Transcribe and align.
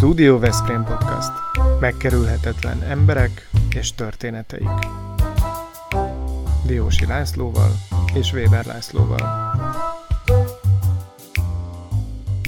Studio 0.00 0.38
Veszprém 0.38 0.84
Podcast. 0.84 1.30
Megkerülhetetlen 1.80 2.82
emberek 2.82 3.48
és 3.74 3.94
történeteik. 3.94 4.68
Diósi 6.66 7.06
Lászlóval 7.06 7.70
és 8.14 8.32
Weber 8.32 8.64
Lászlóval. 8.64 9.54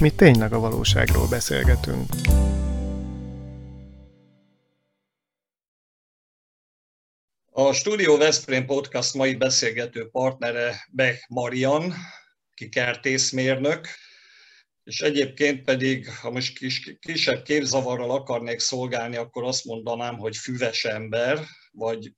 Mi 0.01 0.09
tényleg 0.09 0.53
a 0.53 0.59
valóságról 0.59 1.27
beszélgetünk. 1.27 2.09
A 7.51 7.73
Studio 7.73 8.17
Veszprém 8.17 8.65
Podcast 8.65 9.13
mai 9.13 9.35
beszélgető 9.35 10.09
partnere 10.09 10.87
Beck 10.91 11.25
Marian, 11.27 11.93
ki 12.53 12.69
kertészmérnök, 12.69 13.87
és 14.83 15.01
egyébként 15.01 15.63
pedig, 15.63 16.09
ha 16.09 16.31
most 16.31 16.57
kis, 16.57 16.97
kisebb 16.99 17.43
képzavarral 17.43 18.11
akarnék 18.11 18.59
szolgálni, 18.59 19.15
akkor 19.15 19.43
azt 19.43 19.65
mondanám, 19.65 20.17
hogy 20.17 20.37
füves 20.37 20.85
ember, 20.85 21.39
vagy 21.71 22.13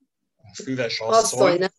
füves 0.63 0.99
asszony. 0.99 1.40
asszony 1.40 1.70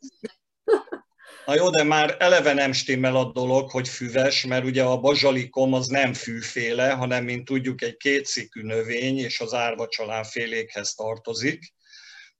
Na 1.47 1.55
jó, 1.55 1.71
de 1.71 1.83
már 1.83 2.17
eleve 2.19 2.53
nem 2.53 2.73
stimmel 2.73 3.17
a 3.17 3.33
dolog, 3.33 3.71
hogy 3.71 3.89
füves, 3.89 4.45
mert 4.45 4.65
ugye 4.65 4.83
a 4.83 5.01
bazsalikom 5.01 5.73
az 5.73 5.87
nem 5.87 6.13
fűféle, 6.13 6.91
hanem, 6.91 7.25
mint 7.25 7.45
tudjuk, 7.45 7.83
egy 7.83 7.97
kétszikű 7.97 8.63
növény, 8.63 9.19
és 9.19 9.41
az 9.41 9.55
árvacsalán 9.55 10.25
félékhez 10.25 10.95
tartozik. 10.95 11.75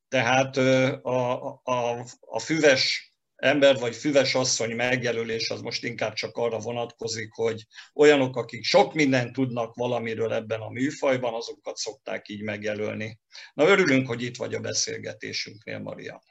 Tehát 0.09 0.57
a, 0.57 1.61
a, 1.65 2.05
a 2.21 2.39
füves 2.39 3.06
ember 3.37 3.79
vagy 3.79 3.97
füves 3.97 4.35
asszony 4.35 4.75
megjelölés 4.75 5.51
az 5.51 5.61
most 5.61 5.85
inkább 5.85 6.13
csak 6.13 6.37
arra 6.37 6.59
vonatkozik, 6.59 7.33
hogy 7.33 7.67
olyanok, 7.95 8.37
akik 8.37 8.65
sok 8.65 8.95
mindent 8.95 9.33
tudnak 9.33 9.75
valamiről 9.75 10.33
ebben 10.33 10.61
a 10.61 10.71
műfajban, 10.71 11.35
azokat 11.35 11.77
szokták 11.77 12.29
így 12.29 12.43
megjelölni. 12.43 13.19
Na 13.55 13.69
örülünk, 13.69 14.07
hogy 14.07 14.23
itt 14.23 14.37
vagy 14.37 14.55
a 14.55 14.61
beszélgetésünknél, 14.61 15.79
Maria. 15.79 16.23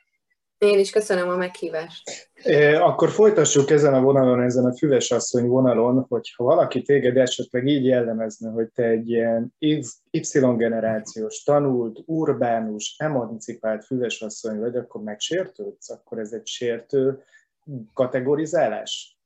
Én 0.57 0.79
is 0.79 0.91
köszönöm 0.91 1.29
a 1.29 1.35
meghívást. 1.35 2.31
Akkor 2.79 3.09
folytassuk 3.09 3.69
ezen 3.69 3.93
a 3.93 4.01
vonalon, 4.01 4.41
ezen 4.41 4.65
a 4.65 4.75
füves 4.77 5.11
asszony 5.11 5.47
vonalon, 5.47 6.05
hogyha 6.09 6.43
valaki 6.43 6.81
téged 6.81 7.17
esetleg 7.17 7.67
így 7.67 7.85
jellemezne, 7.85 8.51
hogy 8.51 8.67
te 8.73 8.83
egy 8.83 9.09
ilyen 9.09 9.53
Y-generációs, 9.59 11.43
tanult, 11.43 11.99
urbánus, 12.05 12.95
emancipált 12.97 13.85
füves 13.85 14.21
asszony 14.21 14.59
vagy, 14.59 14.75
akkor 14.75 15.01
megsértődsz? 15.01 15.89
Akkor 15.89 16.19
ez 16.19 16.31
egy 16.31 16.47
sértő 16.47 17.23
kategorizálás? 17.93 19.19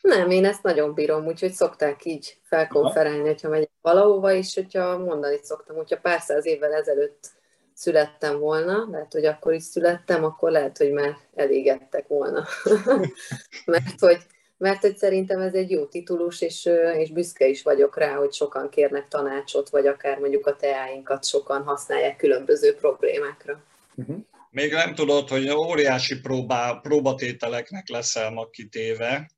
Nem, 0.00 0.30
én 0.30 0.44
ezt 0.44 0.62
nagyon 0.62 0.94
bírom, 0.94 1.26
úgyhogy 1.26 1.52
szokták 1.52 2.04
így 2.04 2.38
felkonferálni, 2.42 3.26
hogyha 3.26 3.48
megyek 3.48 3.70
valahova, 3.80 4.32
és 4.32 4.54
hogyha 4.54 4.98
mondani 4.98 5.38
szoktam, 5.42 5.76
hogyha 5.76 6.00
pár 6.00 6.20
száz 6.20 6.46
évvel 6.46 6.72
ezelőtt 6.72 7.40
születtem 7.74 8.38
volna, 8.38 8.88
lehet, 8.90 9.12
hogy 9.12 9.24
akkor 9.24 9.52
is 9.52 9.62
születtem, 9.62 10.24
akkor 10.24 10.50
lehet, 10.50 10.78
hogy 10.78 10.92
már 10.92 11.16
elégettek 11.34 12.06
volna. 12.06 12.46
mert, 13.64 14.00
hogy, 14.00 14.18
mert 14.56 14.80
hogy 14.80 14.96
szerintem 14.96 15.40
ez 15.40 15.54
egy 15.54 15.70
jó 15.70 15.86
titulus, 15.86 16.40
és, 16.40 16.68
és 16.98 17.10
büszke 17.10 17.46
is 17.46 17.62
vagyok 17.62 17.98
rá, 17.98 18.14
hogy 18.14 18.32
sokan 18.32 18.68
kérnek 18.68 19.08
tanácsot, 19.08 19.68
vagy 19.68 19.86
akár 19.86 20.18
mondjuk 20.18 20.46
a 20.46 20.56
teáinkat 20.56 21.24
sokan 21.24 21.62
használják 21.62 22.16
különböző 22.16 22.74
problémákra. 22.74 23.62
Uh-huh. 23.94 24.16
Még 24.50 24.72
nem 24.72 24.94
tudod, 24.94 25.28
hogy 25.28 25.50
óriási 25.50 26.20
próbá, 26.20 26.80
próbatételeknek 26.82 27.88
leszel 27.88 28.30
ma 28.30 28.46
kitéve, 28.50 29.30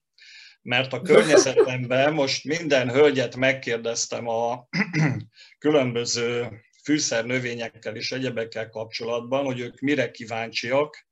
mert 0.62 0.92
a 0.92 1.00
környezetemben 1.00 2.12
most 2.22 2.44
minden 2.44 2.90
hölgyet 2.90 3.36
megkérdeztem 3.36 4.28
a 4.28 4.68
különböző 5.58 6.48
fűszer 6.84 7.24
növényekkel 7.24 7.96
és 7.96 8.12
egyebekkel 8.12 8.68
kapcsolatban, 8.68 9.44
hogy 9.44 9.60
ők 9.60 9.80
mire 9.80 10.10
kíváncsiak, 10.10 11.06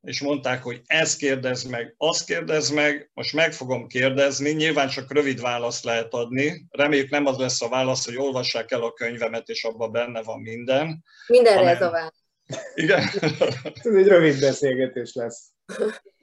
és 0.00 0.20
mondták, 0.20 0.62
hogy 0.62 0.80
ezt 0.86 1.18
kérdez 1.18 1.62
meg, 1.62 1.94
azt 1.96 2.26
kérdez 2.26 2.70
meg, 2.70 3.10
most 3.14 3.32
meg 3.32 3.52
fogom 3.52 3.86
kérdezni, 3.86 4.50
nyilván 4.50 4.88
csak 4.88 5.12
rövid 5.12 5.40
választ 5.40 5.84
lehet 5.84 6.12
adni, 6.12 6.66
reméljük 6.70 7.10
nem 7.10 7.26
az 7.26 7.36
lesz 7.36 7.62
a 7.62 7.68
válasz, 7.68 8.04
hogy 8.04 8.16
olvassák 8.16 8.70
el 8.70 8.82
a 8.82 8.92
könyvemet, 8.92 9.48
és 9.48 9.64
abban 9.64 9.92
benne 9.92 10.22
van 10.22 10.40
minden. 10.40 11.04
Mindenre 11.26 11.58
hanem... 11.58 11.74
ez 11.74 11.82
a 11.82 11.90
válasz. 11.90 12.24
Igen. 12.74 13.02
ez 13.84 13.94
egy 13.94 14.06
rövid 14.06 14.40
beszélgetés 14.40 15.14
lesz. 15.14 15.50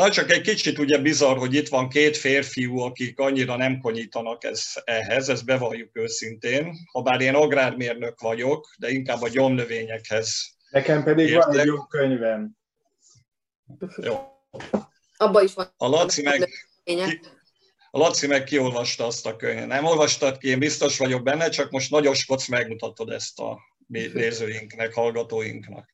Na, 0.00 0.10
csak 0.10 0.30
egy 0.30 0.40
kicsit 0.40 0.78
ugye 0.78 0.98
bizarr, 0.98 1.36
hogy 1.36 1.54
itt 1.54 1.68
van 1.68 1.88
két 1.88 2.16
férfiú, 2.16 2.78
akik 2.78 3.18
annyira 3.18 3.56
nem 3.56 3.80
konyítanak 3.80 4.44
ez, 4.44 4.72
ehhez, 4.84 5.28
ezt 5.28 5.44
bevalljuk 5.44 5.90
őszintén. 5.92 6.74
Habár 6.92 7.20
én 7.20 7.34
agrármérnök 7.34 8.20
vagyok, 8.20 8.74
de 8.78 8.90
inkább 8.90 9.22
a 9.22 9.28
gyomnövényekhez. 9.28 10.56
Nekem 10.70 11.02
pedig 11.02 11.28
értek. 11.28 11.46
van 11.46 11.58
egy 11.58 11.66
jó 11.66 11.84
könyvem. 11.86 12.56
Jó. 13.96 14.18
Abba 15.16 15.42
is 15.42 15.54
van. 15.54 15.74
A 15.76 15.88
Laci 15.88 16.22
meg, 16.22 16.48
ki, 16.84 17.20
a 17.90 17.98
Laci 17.98 18.26
meg 18.26 18.44
kiolvasta 18.44 19.06
azt 19.06 19.26
a 19.26 19.36
könyvet. 19.36 19.66
Nem 19.66 19.84
olvastad 19.84 20.38
ki, 20.38 20.48
én 20.48 20.58
biztos 20.58 20.98
vagyok 20.98 21.22
benne, 21.22 21.48
csak 21.48 21.70
most 21.70 21.90
nagyoskodsz, 21.90 22.48
megmutatod 22.48 23.10
ezt 23.10 23.38
a 23.38 23.58
nézőinknek, 23.86 24.92
hallgatóinknak 24.92 25.88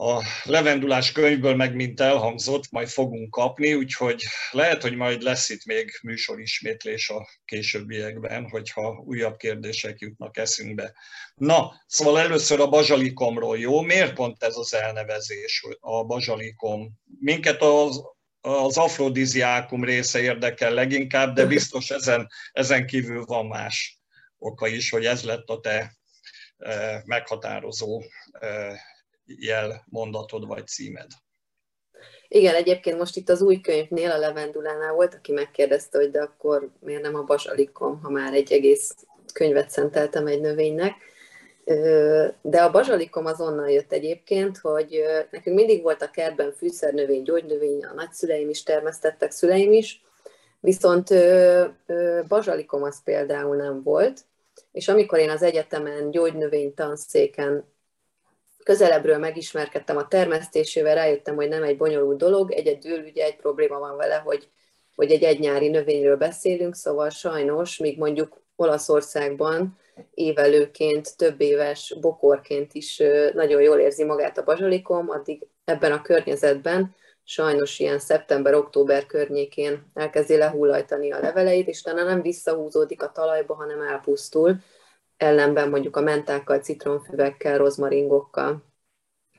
a 0.00 0.22
levendulás 0.44 1.12
könyvből 1.12 1.54
meg 1.54 1.74
mint 1.74 2.00
elhangzott, 2.00 2.70
majd 2.70 2.88
fogunk 2.88 3.30
kapni, 3.30 3.74
úgyhogy 3.74 4.24
lehet, 4.50 4.82
hogy 4.82 4.96
majd 4.96 5.22
lesz 5.22 5.48
itt 5.48 5.64
még 5.64 5.98
műsorismétlés 6.02 7.08
a 7.08 7.28
későbbiekben, 7.44 8.48
hogyha 8.48 9.02
újabb 9.06 9.36
kérdések 9.36 9.98
jutnak 9.98 10.36
eszünkbe. 10.36 10.92
Na, 11.34 11.72
szóval 11.86 12.20
először 12.20 12.60
a 12.60 12.68
bazsalikomról, 12.68 13.58
jó? 13.58 13.80
Miért 13.80 14.14
pont 14.14 14.42
ez 14.42 14.56
az 14.56 14.74
elnevezés, 14.74 15.66
a 15.80 16.04
bazsalikom? 16.04 16.92
Minket 17.20 17.62
az, 17.62 18.02
az 18.40 18.76
afrodiziákum 18.76 19.84
része 19.84 20.20
érdekel 20.20 20.72
leginkább, 20.72 21.34
de 21.34 21.46
biztos 21.46 21.90
ezen, 21.90 22.28
ezen 22.52 22.86
kívül 22.86 23.24
van 23.24 23.46
más 23.46 23.98
oka 24.38 24.66
is, 24.66 24.90
hogy 24.90 25.04
ez 25.04 25.22
lett 25.22 25.48
a 25.48 25.60
te 25.60 25.96
eh, 26.56 27.00
meghatározó 27.04 28.02
eh, 28.32 28.78
jel 29.38 29.84
mondatod 29.90 30.46
vagy 30.46 30.66
címed. 30.66 31.06
Igen, 32.28 32.54
egyébként 32.54 32.98
most 32.98 33.16
itt 33.16 33.28
az 33.28 33.42
új 33.42 33.60
könyvnél, 33.60 34.10
a 34.10 34.18
Levendulánál 34.18 34.92
volt, 34.92 35.14
aki 35.14 35.32
megkérdezte, 35.32 35.98
hogy 35.98 36.10
de 36.10 36.20
akkor 36.20 36.70
miért 36.80 37.02
nem 37.02 37.14
a 37.14 37.22
bazsalikom, 37.22 38.00
ha 38.02 38.10
már 38.10 38.34
egy 38.34 38.52
egész 38.52 38.94
könyvet 39.32 39.70
szenteltem 39.70 40.26
egy 40.26 40.40
növénynek. 40.40 40.94
De 42.42 42.62
a 42.62 42.70
bazsalikom 42.70 43.26
azonnal 43.26 43.70
jött 43.70 43.92
egyébként, 43.92 44.58
hogy 44.58 45.02
nekünk 45.30 45.56
mindig 45.56 45.82
volt 45.82 46.02
a 46.02 46.10
kertben 46.10 46.52
fűszernövény, 46.52 47.22
gyógynövény, 47.22 47.84
a 47.84 47.94
nagyszüleim 47.94 48.48
is 48.48 48.62
termesztettek, 48.62 49.30
szüleim 49.30 49.72
is, 49.72 50.02
viszont 50.60 51.14
bazsalikom 52.28 52.82
az 52.82 53.02
például 53.02 53.56
nem 53.56 53.82
volt, 53.82 54.20
és 54.72 54.88
amikor 54.88 55.18
én 55.18 55.30
az 55.30 55.42
egyetemen 55.42 56.10
gyógynövény 56.10 56.74
tanszéken 56.74 57.64
közelebbről 58.68 59.18
megismerkedtem 59.18 59.96
a 59.96 60.08
termesztésével, 60.08 60.94
rájöttem, 60.94 61.34
hogy 61.34 61.48
nem 61.48 61.62
egy 61.62 61.76
bonyolult 61.76 62.18
dolog, 62.18 62.52
egyedül 62.52 63.04
ugye 63.04 63.24
egy 63.24 63.36
probléma 63.36 63.78
van 63.78 63.96
vele, 63.96 64.14
hogy, 64.14 64.48
hogy 64.94 65.10
egy 65.10 65.22
egynyári 65.22 65.68
növényről 65.68 66.16
beszélünk, 66.16 66.74
szóval 66.74 67.10
sajnos, 67.10 67.78
míg 67.78 67.98
mondjuk 67.98 68.42
Olaszországban 68.56 69.78
évelőként, 70.14 71.16
több 71.16 71.40
éves 71.40 71.96
bokorként 72.00 72.74
is 72.74 73.02
nagyon 73.34 73.62
jól 73.62 73.78
érzi 73.78 74.04
magát 74.04 74.38
a 74.38 74.44
bazsalikom, 74.44 75.10
addig 75.10 75.46
ebben 75.64 75.92
a 75.92 76.02
környezetben 76.02 76.94
sajnos 77.24 77.78
ilyen 77.78 77.98
szeptember-október 77.98 79.06
környékén 79.06 79.90
elkezdi 79.94 80.36
lehullajtani 80.36 81.12
a 81.12 81.20
leveleit, 81.20 81.68
és 81.68 81.80
utána 81.80 82.02
nem 82.02 82.22
visszahúzódik 82.22 83.02
a 83.02 83.12
talajba, 83.12 83.54
hanem 83.54 83.80
elpusztul, 83.80 84.56
ellenben 85.16 85.68
mondjuk 85.68 85.96
a 85.96 86.00
mentákkal, 86.00 86.58
citronfüvekkel, 86.58 87.58
rozmaringokkal. 87.58 88.67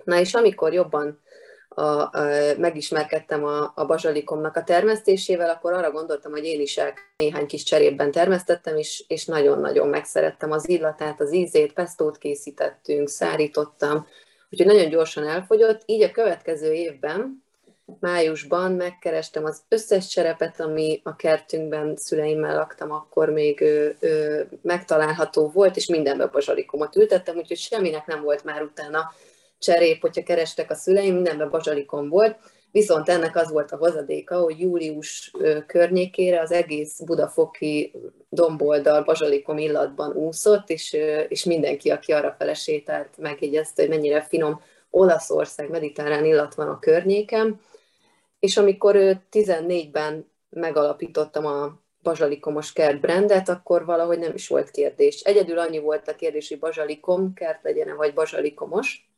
Na 0.09 0.19
és 0.19 0.33
amikor 0.33 0.73
jobban 0.73 1.19
a, 1.67 1.81
a, 1.81 2.09
megismerkedtem 2.57 3.44
a, 3.45 3.71
a 3.75 3.85
bazsalikomnak 3.85 4.56
a 4.56 4.63
termesztésével, 4.63 5.50
akkor 5.50 5.73
arra 5.73 5.91
gondoltam, 5.91 6.31
hogy 6.31 6.45
én 6.45 6.61
is 6.61 6.77
el 6.77 6.94
néhány 7.17 7.45
kis 7.45 7.63
cserében 7.63 8.11
termesztettem, 8.11 8.77
és, 8.77 9.03
és 9.07 9.25
nagyon-nagyon 9.25 9.88
megszerettem 9.88 10.51
az 10.51 10.69
illatát, 10.69 11.21
az 11.21 11.33
ízét, 11.33 11.73
pestót 11.73 12.17
készítettünk, 12.17 13.09
szárítottam, 13.09 14.07
úgyhogy 14.50 14.67
nagyon 14.67 14.89
gyorsan 14.89 15.27
elfogyott. 15.27 15.81
Így 15.85 16.01
a 16.01 16.12
következő 16.12 16.73
évben 16.73 17.44
májusban 18.00 18.71
megkerestem 18.71 19.45
az 19.45 19.62
összes 19.67 20.07
cserepet, 20.07 20.59
ami 20.59 21.01
a 21.03 21.15
kertünkben 21.15 21.95
szüleimmel 21.95 22.55
laktam, 22.55 22.91
akkor 22.91 23.29
még 23.29 23.62
ö, 23.62 23.89
ö, 24.00 24.41
megtalálható 24.62 25.50
volt, 25.50 25.75
és 25.75 25.85
mindenbe 25.85 26.25
bazsalikomot 26.25 26.95
ültettem, 26.95 27.38
úgyhogy 27.38 27.57
semminek 27.57 28.05
nem 28.05 28.21
volt 28.21 28.44
már 28.44 28.62
utána 28.62 29.12
cserép, 29.59 30.01
hogyha 30.01 30.23
kerestek 30.23 30.71
a 30.71 30.75
szüleim, 30.75 31.13
mindenben 31.13 31.50
bazsalikom 31.50 32.09
volt. 32.09 32.38
Viszont 32.71 33.09
ennek 33.09 33.35
az 33.35 33.51
volt 33.51 33.71
a 33.71 33.77
hozadéka, 33.77 34.39
hogy 34.39 34.59
július 34.59 35.31
környékére 35.67 36.41
az 36.41 36.51
egész 36.51 37.00
budafoki 37.00 37.94
domboldal, 38.29 39.03
bazsalikom 39.03 39.57
illatban 39.57 40.11
úszott, 40.11 40.69
és, 40.69 40.97
és 41.27 41.44
mindenki, 41.44 41.89
aki 41.89 42.11
arra 42.11 42.35
fele 42.38 42.53
sétált, 42.53 43.17
megjegyezte, 43.17 43.81
hogy 43.81 43.91
mennyire 43.91 44.21
finom 44.21 44.61
Olaszország 44.89 45.69
mediterrán 45.69 46.25
illat 46.25 46.55
van 46.55 46.67
a 46.67 46.79
környéken. 46.79 47.59
És 48.39 48.57
amikor 48.57 48.95
14-ben 49.31 50.31
megalapítottam 50.50 51.45
a 51.45 51.79
bazsalikomos 52.03 52.73
kert 52.73 53.00
brandet, 53.00 53.50
akkor 53.50 53.85
valahogy 53.85 54.19
nem 54.19 54.33
is 54.33 54.47
volt 54.47 54.71
kérdés. 54.71 55.21
Egyedül 55.21 55.59
annyi 55.59 55.79
volt 55.79 56.07
a 56.07 56.15
kérdés, 56.15 56.50
hogy 56.50 56.59
bazsalikom 56.59 57.33
kert 57.33 57.63
legyen 57.63 57.95
vagy 57.95 58.13
bazsalikomos, 58.13 59.08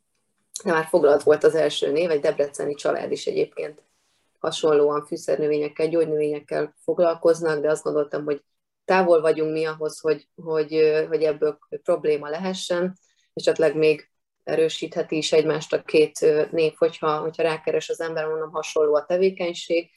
de 0.63 0.71
már 0.71 0.85
foglalt 0.85 1.23
volt 1.23 1.43
az 1.43 1.55
első 1.55 1.91
név, 1.91 2.09
egy 2.09 2.19
debreceni 2.19 2.73
család 2.73 3.11
is 3.11 3.25
egyébként 3.25 3.81
hasonlóan 4.39 5.05
fűszernövényekkel, 5.05 5.87
gyógynövényekkel 5.87 6.75
foglalkoznak, 6.83 7.61
de 7.61 7.69
azt 7.69 7.83
gondoltam, 7.83 8.23
hogy 8.23 8.43
távol 8.85 9.21
vagyunk 9.21 9.51
mi 9.51 9.65
ahhoz, 9.65 9.99
hogy, 9.99 10.27
hogy, 10.35 11.05
hogy 11.07 11.23
ebből 11.23 11.59
probléma 11.83 12.29
lehessen, 12.29 12.99
és 13.33 13.45
esetleg 13.45 13.75
még 13.75 14.09
erősítheti 14.43 15.17
is 15.17 15.31
egymást 15.31 15.73
a 15.73 15.83
két 15.83 16.25
név, 16.51 16.73
hogyha, 16.77 17.19
hogyha 17.19 17.43
rákeres 17.43 17.89
az 17.89 18.01
ember, 18.01 18.27
mondom, 18.27 18.51
hasonló 18.51 18.95
a 18.95 19.05
tevékenység, 19.05 19.89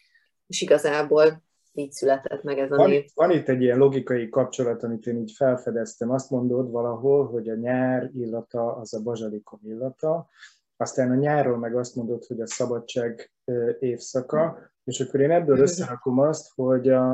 és 0.46 0.60
igazából 0.60 1.43
így 1.74 1.92
született 1.92 2.42
meg 2.42 2.58
ez 2.58 2.72
a 2.72 2.76
van, 2.76 2.88
név. 2.88 3.04
Van 3.14 3.30
itt 3.30 3.48
egy 3.48 3.62
ilyen 3.62 3.78
logikai 3.78 4.28
kapcsolat, 4.28 4.82
amit 4.82 5.06
én 5.06 5.16
így 5.16 5.32
felfedeztem. 5.32 6.10
Azt 6.10 6.30
mondod 6.30 6.70
valahol, 6.70 7.26
hogy 7.26 7.48
a 7.48 7.54
nyár 7.54 8.10
illata 8.14 8.76
az 8.76 8.94
a 8.94 9.02
bazsalikom 9.02 9.60
illata, 9.62 10.28
aztán 10.76 11.10
a 11.10 11.14
nyáról 11.14 11.58
meg 11.58 11.76
azt 11.76 11.94
mondod, 11.94 12.24
hogy 12.24 12.40
a 12.40 12.46
szabadság 12.46 13.32
évszaka, 13.78 14.58
és 14.84 15.00
akkor 15.00 15.20
én 15.20 15.30
ebből 15.30 15.58
összerakom 15.58 16.18
azt, 16.18 16.52
hogy 16.54 16.88
a, 16.88 17.10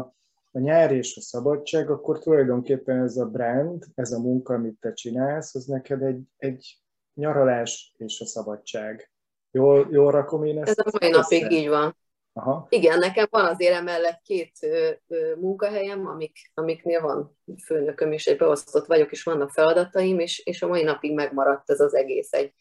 a 0.53 0.59
nyár 0.59 0.93
és 0.93 1.17
a 1.17 1.21
szabadság, 1.21 1.91
akkor 1.91 2.19
tulajdonképpen 2.19 3.03
ez 3.03 3.17
a 3.17 3.27
brand, 3.27 3.85
ez 3.95 4.12
a 4.12 4.21
munka, 4.21 4.55
amit 4.55 4.81
te 4.81 4.93
csinálsz, 4.93 5.55
az 5.55 5.65
neked 5.65 6.03
egy, 6.03 6.23
egy 6.37 6.79
nyaralás 7.15 7.95
és 7.97 8.21
a 8.21 8.27
szabadság. 8.27 9.11
Jól, 9.51 9.89
jól 9.91 10.11
rakom 10.11 10.45
én 10.45 10.62
ezt? 10.62 10.79
Ez 10.79 10.95
a 10.95 10.99
mai 11.01 11.11
napig 11.11 11.51
így 11.51 11.69
van. 11.69 11.97
Aha. 12.32 12.67
Igen, 12.69 12.99
nekem 12.99 13.27
van 13.31 13.44
azért 13.44 13.75
emellett 13.75 14.21
két 14.23 14.59
ö, 14.61 14.91
ö, 15.09 15.35
munkahelyem, 15.37 16.06
amik, 16.06 16.50
amiknél 16.55 17.00
van 17.00 17.38
főnököm, 17.65 18.12
és 18.12 18.27
egy 18.27 18.37
beosztott 18.37 18.87
vagyok, 18.87 19.12
és 19.12 19.23
vannak 19.23 19.50
feladataim, 19.50 20.19
és, 20.19 20.38
és 20.38 20.62
a 20.62 20.67
mai 20.67 20.82
napig 20.82 21.15
megmaradt 21.15 21.71
ez 21.71 21.81
az 21.81 21.94
egész 21.94 22.32
egy, 22.32 22.53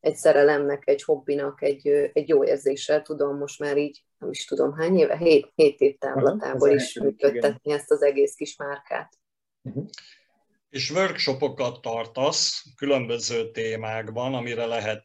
egy 0.00 0.16
szerelemnek, 0.16 0.82
egy 0.86 1.02
hobbinak, 1.02 1.62
egy, 1.62 1.88
egy 2.12 2.28
jó 2.28 2.44
érzéssel 2.44 3.02
tudom 3.02 3.36
most 3.36 3.58
már 3.58 3.76
így, 3.76 4.04
nem 4.18 4.30
is 4.30 4.44
tudom 4.44 4.72
hány 4.72 4.98
éve, 4.98 5.16
hét, 5.16 5.52
hét 5.54 5.80
év 5.80 5.98
távlatából 5.98 6.70
is 6.70 6.98
működtetni 6.98 7.72
ezt 7.72 7.90
az 7.90 8.02
egész 8.02 8.34
kis 8.34 8.56
márkát. 8.56 9.18
Uh-huh. 9.62 9.86
És 10.70 10.90
workshopokat 10.90 11.80
tartasz 11.80 12.64
különböző 12.76 13.50
témákban, 13.50 14.34
amire 14.34 14.66
lehet 14.66 15.02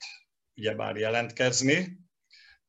ugyebár 0.56 0.96
jelentkezni. 0.96 2.05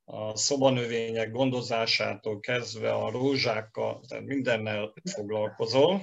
A 0.08 0.36
szobanövények 0.36 1.30
gondozásától 1.30 2.40
kezdve 2.40 2.92
a 2.92 3.10
rózsákkal, 3.10 4.04
tehát 4.08 4.24
mindennel 4.24 4.92
foglalkozol. 5.14 6.02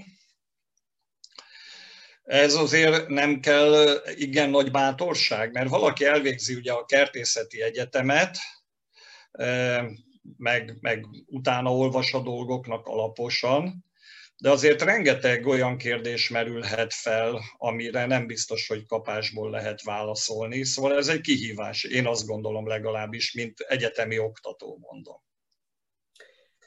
Ez 2.23 2.53
azért 2.53 3.07
nem 3.07 3.39
kell 3.39 4.01
igen 4.15 4.49
nagy 4.49 4.71
bátorság, 4.71 5.51
mert 5.51 5.69
valaki 5.69 6.05
elvégzi 6.05 6.55
ugye 6.55 6.71
a 6.71 6.85
kertészeti 6.85 7.61
egyetemet, 7.61 8.37
meg, 10.37 10.77
meg 10.79 11.05
utána 11.25 11.75
olvas 11.75 12.13
a 12.13 12.21
dolgoknak 12.21 12.87
alaposan, 12.87 13.85
de 14.37 14.49
azért 14.49 14.81
rengeteg 14.81 15.45
olyan 15.45 15.77
kérdés 15.77 16.29
merülhet 16.29 16.93
fel, 16.93 17.39
amire 17.57 18.05
nem 18.05 18.27
biztos, 18.27 18.67
hogy 18.67 18.85
kapásból 18.85 19.49
lehet 19.49 19.83
válaszolni. 19.83 20.63
Szóval 20.63 20.97
ez 20.97 21.07
egy 21.07 21.21
kihívás, 21.21 21.83
én 21.83 22.07
azt 22.07 22.27
gondolom 22.27 22.67
legalábbis, 22.67 23.33
mint 23.33 23.59
egyetemi 23.59 24.19
oktató 24.19 24.77
mondom. 24.81 25.21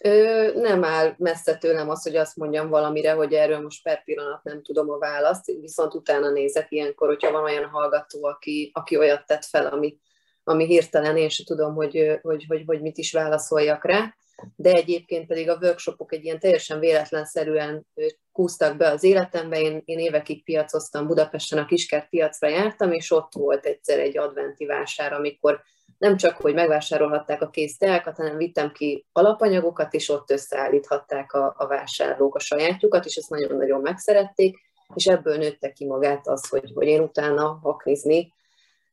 Ö, 0.01 0.51
nem 0.55 0.85
áll 0.85 1.15
messze 1.19 1.57
tőlem 1.57 1.89
az, 1.89 2.03
hogy 2.03 2.17
azt 2.17 2.37
mondjam 2.37 2.69
valamire, 2.69 3.13
hogy 3.13 3.33
erről 3.33 3.61
most 3.61 3.83
per 3.83 4.05
pillanat 4.05 4.45
nem 4.45 4.63
tudom 4.63 4.91
a 4.91 4.99
választ, 4.99 5.47
viszont 5.47 5.95
utána 5.95 6.31
nézek 6.31 6.67
ilyenkor, 6.71 7.09
hogyha 7.09 7.31
van 7.31 7.43
olyan 7.43 7.69
hallgató, 7.69 8.25
aki, 8.25 8.71
aki 8.75 8.97
olyat 8.97 9.27
tett 9.27 9.45
fel, 9.45 9.67
ami, 9.67 9.99
ami 10.45 10.67
hirtelen 10.67 11.17
én 11.17 11.29
sem 11.29 11.45
tudom, 11.45 11.75
hogy, 11.75 12.19
hogy, 12.23 12.45
hogy, 12.49 12.63
hogy 12.67 12.81
mit 12.81 12.99
is 12.99 13.13
válaszoljak 13.13 13.85
rá 13.85 14.15
de 14.57 14.73
egyébként 14.73 15.27
pedig 15.27 15.49
a 15.49 15.59
workshopok 15.61 16.13
egy 16.13 16.25
ilyen 16.25 16.39
teljesen 16.39 16.79
véletlenszerűen 16.79 17.87
kúztak 18.33 18.77
be 18.77 18.91
az 18.91 19.05
életembe. 19.05 19.61
Én, 19.61 19.83
én 19.85 19.99
évekig 19.99 20.45
piacoztam 20.45 21.07
Budapesten, 21.07 21.59
a 21.59 21.67
Kiskert 21.67 22.09
piacra 22.09 22.49
jártam, 22.49 22.93
és 22.93 23.11
ott 23.11 23.33
volt 23.33 23.67
egyszer 23.67 23.99
egy 23.99 24.19
adventi 24.19 24.67
vásár, 24.67 25.13
amikor 25.13 25.63
nem 25.99 26.17
csak, 26.17 26.37
hogy 26.37 26.55
megvásárolhatták 26.55 27.43
a 27.43 27.51
kész 27.51 27.77
teákat, 27.77 28.17
hanem 28.17 28.37
vittem 28.37 28.73
ki 28.73 29.07
alapanyagokat, 29.13 29.95
és 29.95 30.09
ott 30.09 30.31
összeállíthatták 30.31 31.33
a, 31.33 31.55
a 31.59 31.67
vásárlók 31.67 32.35
a 32.35 32.39
sajátjukat, 32.39 33.05
és 33.05 33.17
ezt 33.17 33.31
nagyon-nagyon 33.31 33.81
megszerették, 33.81 34.59
és 34.95 35.07
ebből 35.07 35.37
nőtte 35.37 35.73
ki 35.73 35.87
magát 35.87 36.29
az, 36.29 36.49
hogy, 36.49 36.73
hogy 36.75 36.87
én 36.87 37.01
utána 37.01 37.59
haknizni 37.63 38.33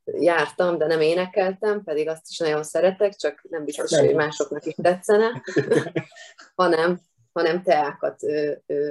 jártam, 0.05 0.77
de 0.77 0.85
nem 0.85 1.01
énekeltem, 1.01 1.83
pedig 1.83 2.07
azt 2.07 2.29
is 2.29 2.37
nagyon 2.37 2.63
szeretek, 2.63 3.15
csak 3.15 3.45
nem 3.49 3.65
biztos, 3.65 3.91
nem. 3.91 4.05
hogy 4.05 4.15
másoknak 4.15 4.65
is 4.65 4.73
tetszene, 4.81 5.43
hanem, 6.55 6.99
hanem 7.33 7.63
teákat 7.63 8.19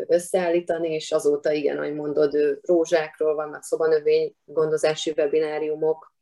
összeállítani, 0.07 0.89
és 0.89 1.13
azóta 1.13 1.53
igen, 1.53 1.79
ahogy 1.79 1.95
mondod, 1.95 2.37
rózsákról 2.63 3.35
vannak 3.35 3.63
szobanövény 3.63 4.35
gondozási 4.45 5.13
webináriumok, 5.17 6.13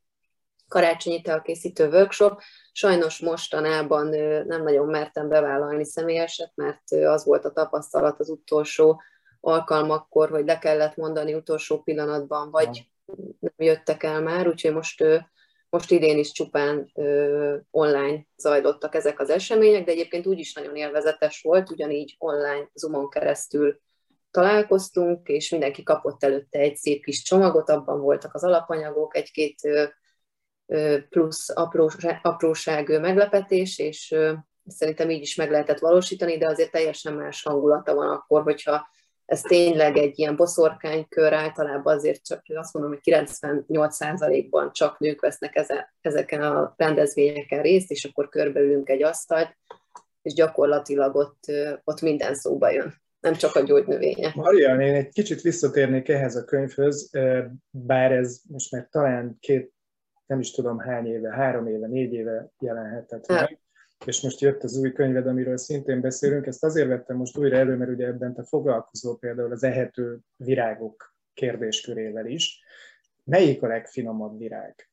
karácsonyi 0.69 1.20
teakészítő 1.20 1.88
workshop. 1.88 2.40
Sajnos 2.72 3.19
mostanában 3.19 4.06
nem 4.46 4.62
nagyon 4.62 4.87
mertem 4.87 5.28
bevállalni 5.28 5.84
személyeset, 5.84 6.52
mert 6.54 6.92
az 6.92 7.25
volt 7.25 7.44
a 7.44 7.52
tapasztalat 7.52 8.20
az 8.20 8.28
utolsó 8.28 9.02
alkalmakkor, 9.40 10.31
hogy 10.31 10.44
le 10.44 10.58
kellett 10.58 10.96
mondani 10.96 11.34
utolsó 11.34 11.82
pillanatban, 11.82 12.50
vagy 12.50 12.90
nem 13.41 13.53
jöttek 13.57 14.03
el 14.03 14.21
már, 14.21 14.49
úgyhogy 14.49 14.73
most, 14.73 15.05
most 15.69 15.91
idén 15.91 16.19
is 16.19 16.33
csupán 16.33 16.93
online 17.71 18.27
zajlottak 18.37 18.95
ezek 18.95 19.21
az 19.21 19.31
események, 19.31 19.85
de 19.85 19.91
egyébként 19.91 20.27
úgy 20.27 20.39
is 20.39 20.55
nagyon 20.55 20.77
élvezetes 20.77 21.43
volt, 21.43 21.71
ugyanígy 21.71 22.15
online 22.19 22.71
Zoomon 22.75 23.09
keresztül 23.09 23.81
találkoztunk, 24.31 25.29
és 25.29 25.50
mindenki 25.50 25.83
kapott 25.83 26.25
előtte 26.25 26.59
egy 26.59 26.76
szép 26.76 27.05
kis 27.05 27.23
csomagot, 27.23 27.71
abban 27.71 28.00
voltak 28.00 28.35
az 28.35 28.45
alapanyagok, 28.45 29.17
egy-két 29.17 29.69
plusz 31.09 31.49
apróság, 32.23 33.00
meglepetés, 33.00 33.79
és 33.79 34.14
szerintem 34.67 35.11
így 35.11 35.21
is 35.21 35.35
meg 35.35 35.50
lehetett 35.50 35.79
valósítani, 35.79 36.38
de 36.38 36.47
azért 36.47 36.71
teljesen 36.71 37.14
más 37.14 37.43
hangulata 37.43 37.95
van 37.95 38.09
akkor, 38.09 38.43
hogyha 38.43 38.88
ez 39.30 39.40
tényleg 39.40 39.96
egy 39.96 40.18
ilyen 40.18 40.37
boszorkánykör, 40.37 41.32
általában 41.32 41.96
azért 41.96 42.25
csak 42.25 42.42
azt 42.54 42.75
mondom, 42.75 42.92
hogy 42.92 43.00
98%-ban 43.04 44.72
csak 44.72 44.99
nők 44.99 45.20
vesznek 45.20 45.66
ezeken 46.00 46.42
a 46.42 46.75
rendezvényeken 46.76 47.62
részt, 47.62 47.90
és 47.90 48.04
akkor 48.04 48.28
körbeülünk 48.28 48.88
egy 48.88 49.02
asztalt, 49.02 49.56
és 50.22 50.32
gyakorlatilag 50.32 51.14
ott, 51.14 51.40
ott 51.84 52.00
minden 52.00 52.34
szóba 52.34 52.70
jön, 52.70 52.94
nem 53.20 53.34
csak 53.34 53.54
a 53.54 53.60
gyógynövények. 53.60 54.34
Marian, 54.34 54.80
én 54.80 54.94
egy 54.94 55.08
kicsit 55.08 55.40
visszatérnék 55.40 56.08
ehhez 56.08 56.37
a 56.37 56.44
könyvhöz, 56.44 57.10
bár 57.70 58.12
ez 58.12 58.40
most 58.49 58.72
már 58.72 58.88
talán 58.90 59.37
két, 59.40 59.72
nem 60.26 60.40
is 60.40 60.50
tudom 60.50 60.78
hány 60.78 61.06
éve, 61.06 61.30
három 61.30 61.66
éve, 61.66 61.87
négy 61.87 62.12
éve 62.12 62.52
jelenhetett 62.58 63.26
meg 63.26 63.58
és 64.07 64.21
most 64.21 64.40
jött 64.40 64.62
az 64.62 64.76
új 64.76 64.92
könyved, 64.92 65.26
amiről 65.26 65.57
szintén 65.57 66.00
beszélünk. 66.00 66.47
Ezt 66.47 66.64
azért 66.64 66.88
vettem 66.88 67.16
most 67.16 67.37
újra 67.37 67.57
elő, 67.57 67.76
mert 67.76 67.90
ugye 67.90 68.07
ebben 68.07 68.35
te 68.35 68.45
foglalkozol 68.45 69.19
például 69.19 69.52
az 69.52 69.62
ehető 69.62 70.19
virágok 70.37 71.14
kérdéskörével 71.35 72.26
is. 72.26 72.62
Melyik 73.25 73.62
a 73.62 73.66
legfinomabb 73.66 74.38
virág? 74.38 74.90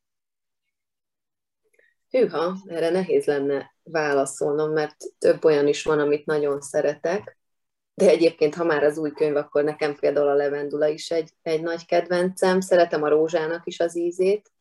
Hűha, 2.09 2.57
erre 2.65 2.89
nehéz 2.89 3.25
lenne 3.25 3.75
válaszolnom, 3.83 4.71
mert 4.71 4.95
több 5.17 5.45
olyan 5.45 5.67
is 5.67 5.83
van, 5.83 5.99
amit 5.99 6.25
nagyon 6.25 6.61
szeretek, 6.61 7.37
de 7.93 8.09
egyébként, 8.09 8.55
ha 8.55 8.63
már 8.63 8.83
az 8.83 8.97
új 8.97 9.11
könyv, 9.11 9.35
akkor 9.35 9.63
nekem 9.63 9.95
például 9.95 10.27
a 10.27 10.33
levendula 10.33 10.87
is 10.87 11.11
egy, 11.11 11.33
egy 11.41 11.61
nagy 11.61 11.85
kedvencem. 11.85 12.59
Szeretem 12.59 13.03
a 13.03 13.09
rózsának 13.09 13.65
is 13.65 13.79
az 13.79 13.97
ízét, 13.97 14.51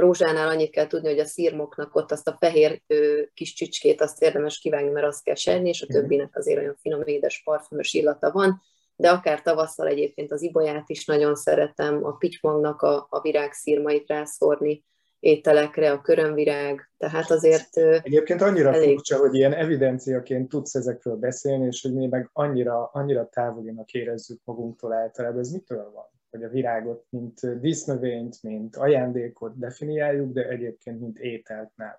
rózsánál 0.00 0.48
annyit 0.48 0.70
kell 0.70 0.86
tudni, 0.86 1.08
hogy 1.08 1.18
a 1.18 1.24
szírmoknak 1.24 1.94
ott 1.94 2.12
azt 2.12 2.28
a 2.28 2.36
fehér 2.40 2.82
ö, 2.86 3.22
kis 3.34 3.54
csücskét 3.54 4.00
azt 4.00 4.22
érdemes 4.22 4.58
kivágni, 4.58 4.90
mert 4.90 5.06
azt 5.06 5.24
kell 5.24 5.34
serni, 5.34 5.68
és 5.68 5.82
a 5.82 5.86
mhm. 5.88 5.98
többinek 5.98 6.36
azért 6.36 6.58
olyan 6.58 6.76
finom, 6.80 7.02
édes, 7.04 7.42
parfümös 7.42 7.94
illata 7.94 8.30
van, 8.30 8.60
de 8.96 9.10
akár 9.10 9.42
tavasszal 9.42 9.86
egyébként 9.86 10.32
az 10.32 10.42
ibolyát 10.42 10.88
is 10.88 11.04
nagyon 11.04 11.34
szeretem, 11.34 12.04
a 12.04 12.12
pitymangnak 12.12 12.82
a, 12.82 13.06
a 13.10 13.20
virágszírmait 13.20 14.08
rászórni, 14.08 14.84
ételekre, 15.20 15.92
a 15.92 16.00
körömvirág, 16.00 16.90
tehát 16.98 17.30
azért 17.30 17.76
Egyébként 17.76 18.42
annyira 18.42 18.72
elég... 18.72 18.94
furcsa, 18.94 19.18
hogy 19.18 19.34
ilyen 19.34 19.52
evidenciaként 19.52 20.48
tudsz 20.48 20.74
ezekről 20.74 21.16
beszélni, 21.16 21.66
és 21.66 21.82
hogy 21.82 21.94
mi 21.94 22.06
meg 22.06 22.30
annyira, 22.32 22.90
annyira 22.92 23.28
távolinak 23.28 23.92
érezzük 23.92 24.40
magunktól 24.44 24.92
általában. 24.92 25.38
Ez 25.38 25.50
mitől 25.50 25.90
van? 25.94 26.19
Hogy 26.30 26.42
a 26.42 26.48
virágot, 26.48 27.06
mint 27.10 27.60
dísznövényt, 27.60 28.42
mint 28.42 28.76
ajándékot 28.76 29.58
definiáljuk, 29.58 30.32
de 30.32 30.48
egyébként 30.48 31.00
mint 31.00 31.18
ételt 31.18 31.70
nem. 31.76 31.98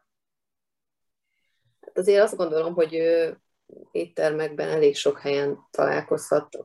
Hát 1.82 1.98
azért 1.98 2.24
azt 2.24 2.36
gondolom, 2.36 2.74
hogy 2.74 3.02
éttermekben 3.92 4.70
elég 4.70 4.96
sok 4.96 5.20
helyen 5.20 5.58
találkozhat 5.72 6.58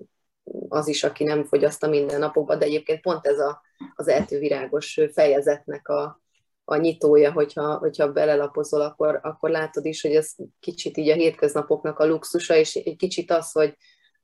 az 0.68 0.88
is, 0.88 1.04
aki 1.04 1.24
nem 1.24 1.44
fogyaszt 1.44 1.82
a 1.82 1.88
mindennapokban, 1.88 2.58
de 2.58 2.64
egyébként 2.64 3.00
pont 3.00 3.26
ez 3.26 3.38
a, 3.38 3.62
az 3.94 4.08
eltővirágos 4.08 5.00
fejezetnek 5.12 5.88
a, 5.88 6.20
a 6.64 6.76
nyitója, 6.76 7.32
hogyha, 7.32 7.78
hogyha 7.78 8.12
belelapozol, 8.12 8.80
akkor, 8.80 9.20
akkor 9.22 9.50
látod 9.50 9.84
is, 9.84 10.02
hogy 10.02 10.14
ez 10.14 10.34
kicsit 10.60 10.96
így 10.96 11.08
a 11.08 11.14
hétköznapoknak 11.14 11.98
a 11.98 12.06
luxusa, 12.06 12.56
és 12.56 12.74
egy 12.74 12.96
kicsit 12.96 13.30
az, 13.30 13.52
hogy, 13.52 13.76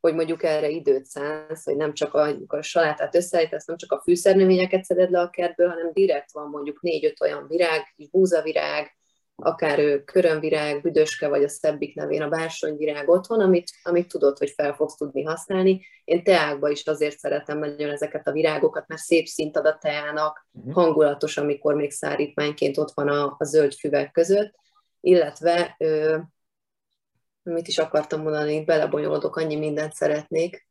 hogy 0.02 0.14
mondjuk 0.14 0.42
erre 0.42 0.68
időt 0.68 1.04
szánsz, 1.04 1.64
hogy 1.64 1.76
nem 1.76 1.94
csak 1.94 2.14
a, 2.14 2.28
a 2.46 2.62
salátát 2.62 3.14
összeállítasz, 3.14 3.66
nem 3.66 3.76
csak 3.76 3.92
a 3.92 4.00
fűszernövényeket 4.02 4.84
szeded 4.84 5.10
le 5.10 5.20
a 5.20 5.30
kertből, 5.30 5.68
hanem 5.68 5.90
direkt 5.92 6.32
van 6.32 6.48
mondjuk 6.48 6.80
négy-öt 6.80 7.20
olyan 7.20 7.46
virág, 7.48 7.92
kis 7.96 8.10
búzavirág, 8.10 8.96
akár 9.36 9.78
ő 9.78 10.02
körömvirág, 10.04 10.82
büdöske, 10.82 11.28
vagy 11.28 11.42
a 11.42 11.48
szebbik 11.48 11.94
nevén 11.94 12.22
a 12.22 12.28
bársonyvirág 12.28 13.08
otthon, 13.08 13.40
amit, 13.40 13.70
amit 13.82 14.08
tudod, 14.08 14.38
hogy 14.38 14.50
fel 14.50 14.74
fogsz 14.74 14.96
tudni 14.96 15.22
használni. 15.22 15.84
Én 16.04 16.24
teákba 16.24 16.68
is 16.68 16.86
azért 16.86 17.18
szeretem 17.18 17.58
nagyon 17.58 17.90
ezeket 17.90 18.26
a 18.26 18.32
virágokat, 18.32 18.88
mert 18.88 19.00
szép 19.00 19.26
szint 19.26 19.56
ad 19.56 19.66
a 19.66 19.78
teának, 19.78 20.46
uh-huh. 20.52 20.74
hangulatos, 20.74 21.36
amikor 21.36 21.74
még 21.74 21.90
szárítmányként 21.90 22.78
ott 22.78 22.92
van 22.94 23.08
a, 23.08 23.36
a 23.38 23.44
zöld 23.44 23.74
füvek 23.74 24.12
között, 24.12 24.54
illetve 25.00 25.74
ö, 25.78 26.18
mit 27.42 27.68
is 27.68 27.78
akartam 27.78 28.22
mondani, 28.22 28.64
belebonyolodok, 28.64 29.36
annyi 29.36 29.56
mindent 29.56 29.92
szeretnék. 29.92 30.70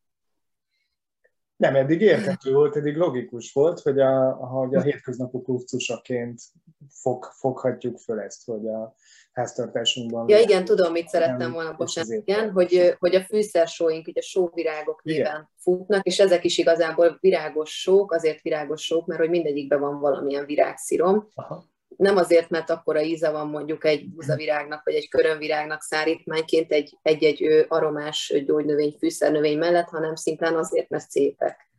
Nem, 1.55 1.75
eddig 1.75 2.01
érthető 2.01 2.53
volt, 2.53 2.75
eddig 2.75 2.95
logikus 2.95 3.51
volt, 3.51 3.79
hogy 3.79 3.99
a, 3.99 4.33
hogy 4.33 4.75
a 4.75 4.81
hétköznapok 4.81 5.47
luxusaként 5.47 6.41
fog, 6.89 7.23
foghatjuk 7.23 7.97
föl 7.97 8.19
ezt, 8.19 8.45
hogy 8.45 8.67
a 8.67 8.95
háztartásunkban... 9.31 10.29
Ja 10.29 10.39
igen, 10.39 10.65
tudom, 10.65 10.91
mit 10.91 11.07
szerettem 11.07 11.51
volna, 11.51 11.73
bocsánat, 11.73 12.11
igen, 12.11 12.51
hogy, 12.51 12.95
hogy 12.99 13.15
a 13.15 13.23
fűszersóink 13.23 14.07
ugye 14.07 14.21
sóvirágok 14.21 15.03
néven 15.03 15.49
futnak, 15.57 16.05
és 16.05 16.19
ezek 16.19 16.43
is 16.43 16.57
igazából 16.57 17.17
virágos 17.19 17.81
sók, 17.81 18.11
azért 18.11 18.41
virágos 18.41 18.81
sók, 18.81 19.05
mert 19.05 19.19
hogy 19.19 19.29
mindegyikben 19.29 19.79
van 19.79 19.99
valamilyen 19.99 20.45
virágszirom. 20.45 21.27
Aha. 21.33 21.70
Nem 22.01 22.17
azért, 22.17 22.49
mert 22.49 22.69
akkora 22.69 23.01
íze 23.01 23.29
van 23.29 23.47
mondjuk 23.47 23.85
egy 23.85 24.09
búzavirágnak, 24.09 24.83
vagy 24.83 24.93
egy 24.93 25.09
körönvirágnak 25.09 25.81
szárítmányként 25.81 26.71
egy, 26.71 26.97
egy-egy 27.01 27.65
aromás 27.67 28.33
gyógynövény, 28.45 28.95
fűszernövény 28.99 29.57
mellett, 29.57 29.87
hanem 29.87 30.15
szimplán 30.15 30.55
azért, 30.55 30.89
mert 30.89 31.09
szépek. 31.09 31.69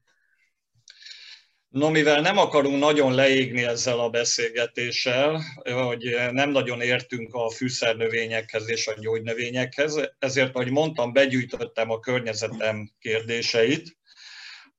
No, 1.68 1.90
mivel 1.90 2.20
nem 2.20 2.38
akarunk 2.38 2.78
nagyon 2.78 3.14
leégni 3.14 3.62
ezzel 3.62 3.98
a 3.98 4.10
beszélgetéssel, 4.10 5.40
hogy 5.84 6.16
nem 6.30 6.50
nagyon 6.50 6.80
értünk 6.80 7.34
a 7.34 7.50
fűszernövényekhez 7.50 8.68
és 8.68 8.86
a 8.86 8.94
gyógynövényekhez, 9.00 10.10
ezért, 10.18 10.54
ahogy 10.54 10.70
mondtam, 10.70 11.12
begyűjtöttem 11.12 11.90
a 11.90 12.00
környezetem 12.00 12.90
kérdéseit. 12.98 13.96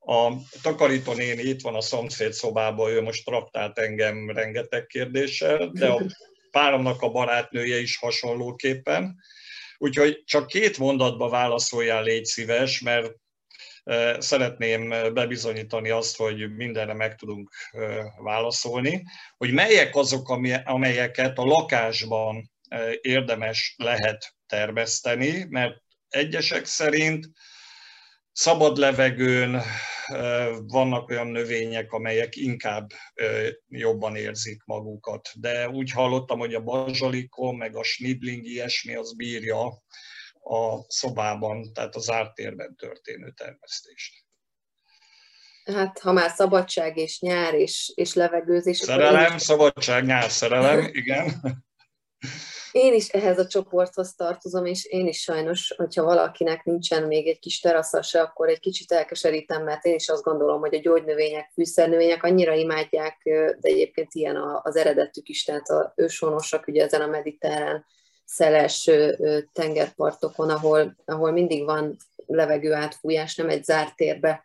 A 0.06 0.32
takarító 0.62 1.14
néni 1.14 1.42
itt 1.42 1.62
van 1.62 1.76
a 1.76 1.82
szomszéd 1.82 2.34
szobában, 2.34 2.92
ő 2.92 3.02
most 3.02 3.26
traktált 3.26 3.80
engem 3.80 4.30
rengeteg 4.30 4.86
kérdéssel, 4.86 5.70
de 5.74 5.88
a 5.88 6.02
páromnak 6.52 7.02
a 7.02 7.10
barátnője 7.10 7.80
is 7.80 7.98
hasonlóképpen. 7.98 9.16
Úgyhogy 9.78 10.24
csak 10.26 10.48
két 10.48 10.78
mondatba 10.78 11.30
válaszoljál, 11.30 12.04
légy 12.04 12.26
szíves, 12.26 12.82
mert 12.82 13.12
Szeretném 14.18 14.90
bebizonyítani 15.14 15.90
azt, 15.90 16.18
hogy 16.18 16.56
mindenre 16.56 16.94
meg 16.94 17.16
tudunk 17.16 17.50
válaszolni, 18.18 19.04
hogy 19.38 19.52
melyek 19.52 19.96
azok, 19.96 20.30
amelyeket 20.64 21.38
a 21.38 21.46
lakásban 21.46 22.52
érdemes 23.02 23.76
lehet 23.78 24.36
termeszteni, 24.48 25.46
mert 25.50 25.76
egyesek 26.10 26.66
szerint 26.66 27.30
szabad 28.32 28.78
levegőn 28.78 29.62
vannak 30.68 31.10
olyan 31.10 31.28
növények, 31.28 31.92
amelyek 31.92 32.36
inkább 32.36 32.90
jobban 33.68 34.16
érzik 34.16 34.64
magukat. 34.66 35.30
De 35.36 35.70
úgy 35.70 35.92
hallottam, 35.92 36.40
hogy 36.40 36.54
a 36.54 36.64
bazsalikom, 36.64 37.58
meg 37.58 37.76
a 37.76 37.84
snibling 37.84 38.46
ilyesmi 38.46 38.96
az 38.96 39.16
bírja 39.16 39.66
a 40.44 40.84
szobában, 40.88 41.74
tehát 41.74 41.96
az 41.96 42.10
ártérben 42.10 42.76
történő 42.76 43.32
termesztést. 43.36 44.26
Hát, 45.64 46.00
ha 46.00 46.12
már 46.12 46.30
szabadság 46.30 46.98
és 46.98 47.20
nyár 47.20 47.54
és, 47.54 47.92
és 47.96 48.14
levegőzés... 48.14 48.78
Szerelem, 48.78 49.36
is... 49.36 49.42
szabadság, 49.42 50.06
nyár, 50.06 50.30
szerelem, 50.30 50.90
igen. 50.92 51.42
Én 52.74 52.94
is 52.94 53.08
ehhez 53.08 53.40
a 53.40 53.48
csoporthoz 53.48 54.16
tartozom, 54.16 54.66
és 54.66 54.86
én 54.86 55.08
is 55.08 55.22
sajnos, 55.22 55.74
hogyha 55.78 56.04
valakinek 56.04 56.64
nincsen 56.64 57.04
még 57.04 57.28
egy 57.28 57.40
kis 57.40 57.60
terasza 57.60 58.02
se, 58.02 58.22
akkor 58.22 58.50
egy 58.50 58.60
kicsit 58.60 58.92
elkeserítem, 58.92 59.64
mert 59.64 59.86
én 59.86 59.96
is 59.96 60.10
azt 60.10 60.24
gondolom, 60.24 60.60
hogy 60.60 60.76
a 60.76 60.80
gyógynövények, 60.80 61.52
fűszernövények 61.54 62.24
annyira 62.24 62.54
imádják, 62.54 63.18
de 63.60 63.70
egyébként 63.70 64.14
ilyen 64.14 64.38
az 64.64 64.76
eredetük 64.76 65.28
is, 65.30 65.44
tehát 65.44 65.70
a 65.70 65.94
őshonosak 65.96 66.68
ugye 66.68 66.84
ezen 66.84 67.02
a 67.02 67.08
mediterrán 67.08 67.86
szeles 68.26 68.90
tengerpartokon, 69.54 70.50
ahol, 70.50 70.96
ahol 71.06 71.32
mindig 71.32 71.66
van 71.66 71.98
levegő 72.26 72.74
átfújás, 72.74 73.36
nem 73.36 73.50
egy 73.50 73.64
zárt 73.64 73.96
térbe 73.96 74.44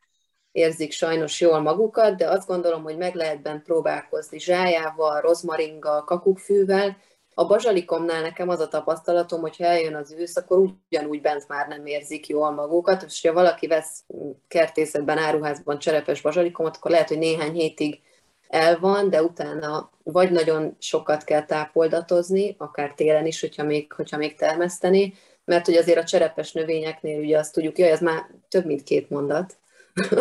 érzik 0.52 0.92
sajnos 0.92 1.40
jól 1.40 1.60
magukat, 1.60 2.16
de 2.16 2.28
azt 2.28 2.46
gondolom, 2.46 2.82
hogy 2.82 2.96
meg 2.96 3.14
lehet 3.14 3.42
bent 3.42 3.62
próbálkozni 3.62 4.40
zsájával, 4.40 5.20
rozmaringgal, 5.20 6.04
kakukkfűvel. 6.04 6.96
A 7.38 7.46
bazsalikomnál 7.46 8.22
nekem 8.22 8.48
az 8.48 8.60
a 8.60 8.68
tapasztalatom, 8.68 9.40
hogy 9.40 9.56
ha 9.56 9.64
eljön 9.64 9.94
az 9.94 10.14
ősz, 10.18 10.36
akkor 10.36 10.58
ugyanúgy 10.90 11.20
bent 11.20 11.48
már 11.48 11.68
nem 11.68 11.86
érzik 11.86 12.26
jól 12.26 12.50
magukat, 12.50 13.02
és 13.02 13.26
ha 13.26 13.32
valaki 13.32 13.66
vesz 13.66 14.04
kertészetben, 14.48 15.18
áruházban 15.18 15.78
cserepes 15.78 16.20
bazsalikomot, 16.20 16.76
akkor 16.76 16.90
lehet, 16.90 17.08
hogy 17.08 17.18
néhány 17.18 17.52
hétig 17.52 18.00
el 18.48 18.78
van, 18.78 19.10
de 19.10 19.22
utána 19.22 19.90
vagy 20.02 20.30
nagyon 20.30 20.76
sokat 20.78 21.24
kell 21.24 21.44
tápoldatozni, 21.44 22.54
akár 22.58 22.94
télen 22.94 23.26
is, 23.26 23.40
hogyha 23.40 23.62
még, 23.62 23.92
hogyha 23.92 24.16
még 24.16 24.36
termeszteni, 24.36 25.14
mert 25.44 25.66
hogy 25.66 25.76
azért 25.76 25.98
a 25.98 26.04
cserepes 26.04 26.52
növényeknél 26.52 27.20
ugye 27.20 27.38
azt 27.38 27.52
tudjuk, 27.52 27.78
jaj, 27.78 27.90
ez 27.90 28.00
már 28.00 28.26
több 28.48 28.64
mint 28.64 28.82
két 28.82 29.10
mondat. 29.10 29.56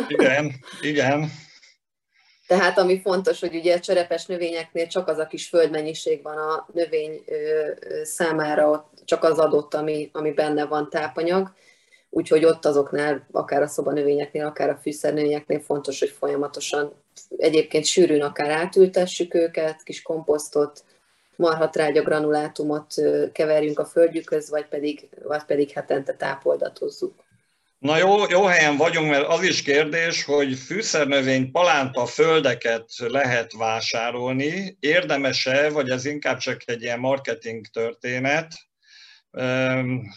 Igen, 0.08 0.52
igen. 0.82 1.32
Tehát 2.48 2.78
ami 2.78 3.02
fontos, 3.02 3.40
hogy 3.40 3.56
ugye 3.56 3.76
a 3.76 3.80
cserepes 3.80 4.26
növényeknél 4.26 4.88
csak 4.88 5.08
az 5.08 5.18
a 5.18 5.28
kis 5.28 5.48
földmennyiség 5.48 6.24
van 6.24 6.38
a 6.38 6.68
növény 6.74 7.24
számára, 8.04 8.90
csak 9.06 9.24
az 9.24 9.40
adott, 9.40 9.74
ami, 9.74 10.10
ami 10.14 10.32
benne 10.32 10.66
van 10.66 10.90
tápanyag, 10.90 11.54
úgyhogy 12.10 12.46
ott 12.46 12.66
azoknál, 12.66 13.28
akár 13.32 13.62
a 13.62 13.68
szobanövényeknél, 13.68 14.46
akár 14.46 14.70
a 14.70 14.80
fűszernövényeknél 14.82 15.60
fontos, 15.60 16.00
hogy 16.00 16.10
folyamatosan 16.10 16.94
egyébként 17.38 17.86
sűrűn 17.86 18.22
akár 18.22 18.50
átültessük 18.50 19.34
őket, 19.34 19.84
kis 19.84 20.02
komposztot, 20.02 20.84
marhatrágya 21.36 22.02
granulátumot 22.02 22.94
keverjünk 23.32 23.80
a 23.80 23.86
földjükhöz, 23.86 24.50
vagy 24.50 24.66
pedig, 24.68 25.10
vagy 25.24 25.44
pedig 25.44 25.72
hetente 25.72 26.14
tápoldatozzuk. 26.14 27.14
Na 27.78 27.98
jó, 27.98 28.30
jó 28.30 28.44
helyen 28.44 28.78
vagyunk, 28.78 29.10
mert 29.10 29.28
az 29.28 29.44
is 29.44 29.62
kérdés, 29.62 30.24
hogy 30.24 30.58
fűszernövény 30.58 31.52
palánta 31.52 32.06
földeket 32.06 32.90
lehet 32.98 33.54
vásárolni, 33.54 34.78
érdemese, 34.80 35.70
vagy 35.70 35.90
ez 35.90 36.06
inkább 36.06 36.38
csak 36.38 36.62
egy 36.66 36.82
ilyen 36.82 37.00
marketing 37.00 37.66
történet, 37.68 38.54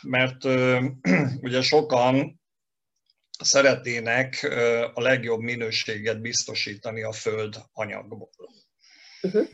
mert 0.02 0.45
ugye 1.47 1.62
sokan 1.62 2.40
szeretnének 3.40 4.43
a 4.95 5.00
legjobb 5.00 5.40
minőséget 5.40 6.21
biztosítani 6.21 7.02
a 7.02 7.12
föld 7.12 7.57
anyagból. 7.73 8.31
Uh-huh. 9.23 9.49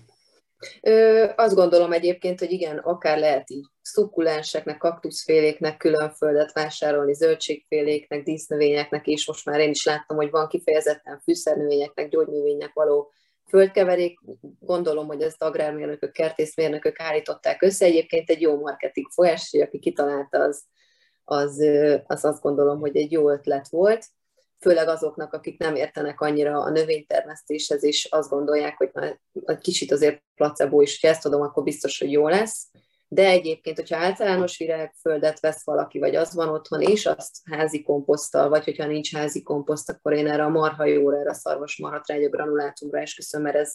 Ö, 0.83 1.27
azt 1.37 1.55
gondolom 1.55 1.93
egyébként, 1.93 2.39
hogy 2.39 2.51
igen, 2.51 2.79
akár 2.79 3.19
lehet 3.19 3.51
így 3.51 3.67
szukkulenseknek, 3.83 4.79
kaktuszféléknek 4.79 5.77
külön 5.77 6.11
földet 6.11 6.53
vásárolni, 6.53 7.15
zöldségféléknek, 7.15 8.23
dísznövényeknek, 8.23 9.07
és 9.07 9.27
most 9.27 9.45
már 9.45 9.61
én 9.61 9.71
is 9.71 9.85
láttam, 9.85 10.17
hogy 10.17 10.31
van 10.31 10.49
kifejezetten 10.49 11.21
fűszernövényeknek, 11.25 12.09
gyógynövények 12.09 12.71
való 12.73 13.13
földkeverék. 13.49 14.19
Gondolom, 14.61 15.07
hogy 15.07 15.23
ezt 15.23 15.43
agrármérnökök, 15.43 16.13
kertészmérnökök 16.13 17.01
állították 17.01 17.63
össze. 17.63 17.85
Egyébként 17.85 18.31
egy 18.31 18.41
jó 18.41 18.61
marketing 18.61 19.07
folyás, 19.11 19.53
aki 19.61 19.79
kitalálta, 19.79 20.39
az 20.39 20.65
az, 21.29 21.63
az 22.07 22.25
azt 22.25 22.43
gondolom, 22.43 22.81
hogy 22.81 22.97
egy 22.97 23.13
jó 23.13 23.31
ötlet 23.31 23.69
volt. 23.69 24.07
Főleg 24.61 24.89
azoknak, 24.89 25.33
akik 25.33 25.59
nem 25.59 25.75
értenek 25.75 26.21
annyira 26.21 26.59
a 26.61 26.71
növénytermesztéshez, 26.71 27.85
és 27.85 28.05
azt 28.11 28.31
gondolják, 28.31 28.77
hogy 28.77 28.91
már 28.93 29.21
egy 29.45 29.59
kicsit 29.59 29.93
azért 29.93 30.23
placebo 30.35 30.81
is, 30.81 31.01
ha 31.01 31.09
ezt 31.09 31.27
adom, 31.27 31.41
akkor 31.41 31.63
biztos, 31.63 31.99
hogy 31.99 32.13
jó 32.13 32.29
lesz. 32.29 32.67
De 33.09 33.27
egyébként, 33.27 33.77
hogyha 33.77 33.97
általános 33.97 34.59
virágföldet 34.59 35.41
vesz 35.41 35.65
valaki, 35.65 35.99
vagy 35.99 36.15
az 36.15 36.35
van 36.35 36.49
otthon, 36.49 36.81
és 36.81 37.07
azt 37.07 37.37
házi 37.51 37.83
komposzttal, 37.83 38.49
vagy 38.49 38.65
hogyha 38.65 38.87
nincs 38.87 39.15
házi 39.15 39.43
komposzt, 39.43 39.91
akkor 39.91 40.13
én 40.13 40.27
erre 40.27 40.45
a 40.45 40.49
marhajóra, 40.49 41.19
erre 41.19 41.31
a 41.31 41.35
szarvas 41.35 41.79
marhatrágya 41.79 42.29
granulátumra 42.29 43.01
esküszöm, 43.01 43.43
mert 43.43 43.57
ez, 43.57 43.75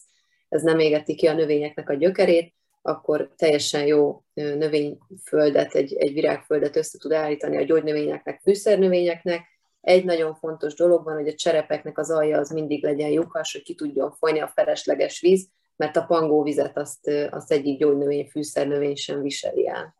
ez 0.49 0.61
nem 0.61 0.79
égeti 0.79 1.15
ki 1.15 1.27
a 1.27 1.33
növényeknek 1.33 1.89
a 1.89 1.93
gyökerét, 1.93 2.53
akkor 2.81 3.31
teljesen 3.35 3.85
jó 3.85 4.23
növényföldet, 4.33 5.73
egy, 5.73 5.93
egy 5.93 6.13
virágföldet 6.13 6.75
össze 6.75 6.97
tud 6.97 7.11
állítani 7.11 7.57
a 7.57 7.63
gyógynövényeknek, 7.63 8.41
fűszernövényeknek. 8.41 9.41
Egy 9.81 10.05
nagyon 10.05 10.35
fontos 10.35 10.73
dolog 10.73 11.03
van, 11.03 11.15
hogy 11.15 11.27
a 11.27 11.33
cserepeknek 11.33 11.97
az 11.97 12.11
alja 12.11 12.37
az 12.37 12.49
mindig 12.49 12.83
legyen 12.83 13.09
lyukas, 13.09 13.51
hogy 13.51 13.61
ki 13.61 13.75
tudjon 13.75 14.11
folyni 14.11 14.39
a 14.39 14.51
felesleges 14.55 15.19
víz, 15.19 15.47
mert 15.75 15.95
a 15.95 16.05
pangóvizet 16.05 16.77
azt, 16.77 17.07
azt 17.29 17.51
egyik 17.51 17.79
gyógynövény, 17.79 18.29
fűszernövény 18.29 18.95
sem 18.95 19.21
viseli 19.21 19.67
el. 19.67 19.95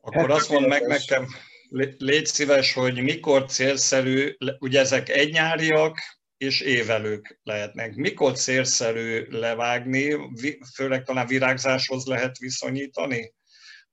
Akkor 0.00 0.28
hát, 0.28 0.38
azt 0.38 0.50
mondd 0.50 0.68
meg 0.68 0.86
nekem, 0.86 1.26
légy 1.98 2.26
szíves, 2.26 2.74
hogy 2.74 3.02
mikor 3.02 3.44
célszerű, 3.44 4.36
ugye 4.58 4.80
ezek 4.80 5.08
egynyáriak, 5.08 5.98
és 6.36 6.60
évelők 6.60 7.40
lehetnek. 7.42 7.94
Mikor 7.94 8.32
célszerű 8.32 9.26
levágni, 9.30 10.16
főleg 10.74 11.02
talán 11.02 11.26
virágzáshoz 11.26 12.04
lehet 12.06 12.38
viszonyítani? 12.38 13.34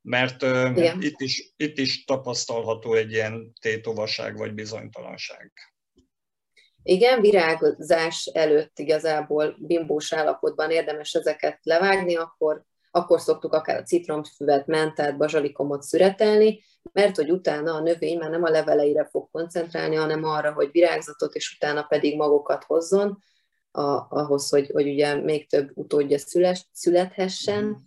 Mert 0.08 0.42
Igen. 0.42 1.02
itt 1.02 1.20
is, 1.20 1.54
itt 1.58 1.78
is 1.78 2.04
tapasztalható 2.04 2.94
egy 2.94 3.12
ilyen 3.12 3.54
tétovaság 3.62 4.38
vagy 4.38 4.54
bizonytalanság. 4.54 5.52
Igen, 6.84 7.22
virágzás 7.22 8.26
előtt 8.34 8.80
igazából 8.80 9.56
bimbós 9.60 10.14
állapotban 10.14 10.72
érdemes 10.72 11.14
ezeket 11.14 11.60
levágni, 11.64 12.16
akkor, 12.16 12.64
akkor 12.92 13.20
szoktuk 13.20 13.54
akár 13.54 13.78
a 13.78 13.84
citromfüvet, 13.84 14.68
mentát, 14.68 15.18
bazsalikomot 15.18 15.82
szüretelni, 15.82 16.64
mert 16.92 17.16
hogy 17.16 17.32
utána 17.32 17.74
a 17.74 17.82
növény 17.82 18.18
már 18.18 18.30
nem 18.30 18.44
a 18.44 18.50
leveleire 18.50 19.06
fog 19.06 19.30
koncentrálni, 19.32 19.96
hanem 19.96 20.24
arra, 20.24 20.54
hogy 20.54 20.72
virágzatot, 20.72 21.36
és 21.36 21.56
utána 21.56 21.84
pedig 21.84 22.16
magokat 22.16 22.64
hozzon, 22.64 23.24
a, 23.72 24.06
ahhoz, 24.10 24.50
hogy, 24.50 24.70
hogy 24.74 24.88
ugye 24.88 25.16
még 25.16 25.50
több 25.50 25.72
utódja 25.74 26.18
szüles, 26.18 26.68
születhessen. 26.72 27.64
Mhm. 27.64 27.78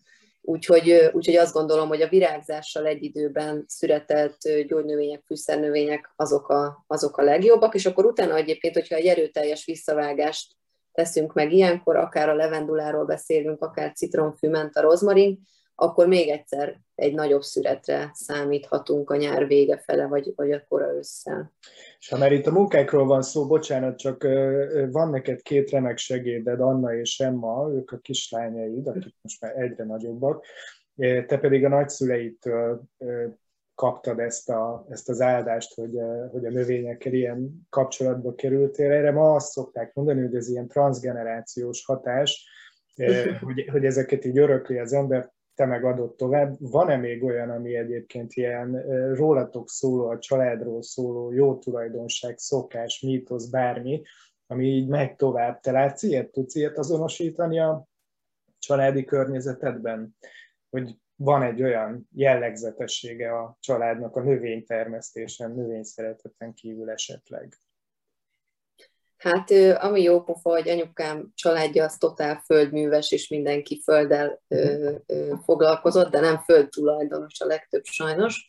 Úgyhogy, 0.50 1.10
úgyhogy 1.12 1.36
azt 1.36 1.52
gondolom, 1.52 1.88
hogy 1.88 2.02
a 2.02 2.08
virágzással 2.08 2.86
egy 2.86 3.02
időben 3.02 3.64
született 3.66 4.38
gyógynövények, 4.66 5.22
fűszernövények 5.26 6.12
azok 6.16 6.48
a, 6.48 6.84
azok 6.86 7.16
a 7.16 7.22
legjobbak, 7.22 7.74
és 7.74 7.86
akkor 7.86 8.04
utána 8.04 8.36
egyébként, 8.36 8.74
hogyha 8.74 8.94
egy 8.94 9.06
erőteljes 9.06 9.64
visszavágást 9.64 10.52
teszünk 10.92 11.32
meg 11.32 11.52
ilyenkor, 11.52 11.96
akár 11.96 12.28
a 12.28 12.34
levenduláról 12.34 13.04
beszélünk, 13.04 13.62
akár 13.62 13.92
citromfű, 13.92 14.50
a 14.50 14.80
rozmarin, 14.80 15.40
akkor 15.80 16.06
még 16.06 16.28
egyszer 16.28 16.80
egy 16.94 17.14
nagyobb 17.14 17.42
szüretre 17.42 18.10
számíthatunk 18.14 19.10
a 19.10 19.16
nyár 19.16 19.46
vége 19.46 19.78
fele, 19.78 20.06
vagy, 20.06 20.32
vagy 20.36 20.52
a 20.52 20.64
kora 20.68 20.94
ősszel. 20.94 21.52
És 21.98 22.08
ha 22.08 22.18
már 22.18 22.32
itt 22.32 22.46
a 22.46 22.52
munkákról 22.52 23.06
van 23.06 23.22
szó, 23.22 23.46
bocsánat, 23.46 23.98
csak 23.98 24.22
van 24.90 25.10
neked 25.10 25.42
két 25.42 25.70
remek 25.70 25.98
segéded, 25.98 26.60
Anna 26.60 26.94
és 26.94 27.20
Emma, 27.20 27.70
ők 27.74 27.90
a 27.90 27.98
kislányaid, 27.98 28.86
akik 28.86 29.14
most 29.20 29.40
már 29.40 29.56
egyre 29.56 29.84
nagyobbak, 29.84 30.44
te 31.26 31.38
pedig 31.38 31.64
a 31.64 31.68
nagyszüleitől 31.68 32.82
kaptad 33.74 34.18
ezt, 34.18 34.48
a, 34.48 34.86
ezt 34.88 35.08
az 35.08 35.20
áldást, 35.20 35.74
hogy, 35.74 35.98
hogy 36.30 36.44
a 36.44 36.50
növényekkel 36.50 37.12
ilyen 37.12 37.66
kapcsolatba 37.68 38.34
kerültél. 38.34 38.90
Erre 38.90 39.12
ma 39.12 39.34
azt 39.34 39.50
szokták 39.50 39.94
mondani, 39.94 40.20
hogy 40.20 40.34
ez 40.34 40.48
ilyen 40.48 40.68
transgenerációs 40.68 41.84
hatás, 41.84 42.48
hogy, 43.40 43.68
hogy 43.70 43.84
ezeket 43.84 44.24
így 44.24 44.38
örökli 44.38 44.78
az 44.78 44.92
ember, 44.92 45.32
te 45.60 45.66
meg 45.66 45.84
adott 45.84 46.16
tovább. 46.16 46.56
Van-e 46.58 46.96
még 46.96 47.24
olyan, 47.24 47.50
ami 47.50 47.76
egyébként 47.76 48.32
ilyen 48.32 48.82
rólatok 49.14 49.68
szóló, 49.68 50.08
a 50.08 50.18
családról 50.18 50.82
szóló, 50.82 51.32
jó 51.32 51.58
tulajdonság, 51.58 52.38
szokás, 52.38 53.00
mítosz, 53.00 53.50
bármi, 53.50 54.02
ami 54.46 54.66
így 54.66 54.88
megy 54.88 55.16
tovább. 55.16 55.60
Te 55.60 55.70
látsz 55.70 56.02
ilyet? 56.02 56.30
Tudsz 56.30 56.54
ilyet 56.54 56.78
azonosítani 56.78 57.60
a 57.60 57.86
családi 58.58 59.04
környezetedben? 59.04 60.16
Hogy 60.70 60.96
van 61.16 61.42
egy 61.42 61.62
olyan 61.62 62.08
jellegzetessége 62.12 63.38
a 63.38 63.56
családnak 63.60 64.16
a 64.16 64.22
növénytermesztésen, 64.22 65.50
növényszereteten 65.50 66.54
kívül 66.54 66.90
esetleg? 66.90 67.54
Hát 69.20 69.50
ami 69.78 70.02
jó 70.02 70.22
pofa, 70.22 70.50
hogy 70.50 70.68
anyukám 70.68 71.32
családja 71.34 71.84
az 71.84 71.96
totál 71.96 72.42
földműves, 72.44 73.12
és 73.12 73.28
mindenki 73.28 73.80
földdel 73.84 74.42
ö, 74.48 74.90
ö, 75.06 75.34
foglalkozott, 75.44 76.10
de 76.10 76.20
nem 76.20 76.38
földtulajdonos 76.38 77.40
a 77.40 77.46
legtöbb 77.46 77.84
sajnos. 77.84 78.48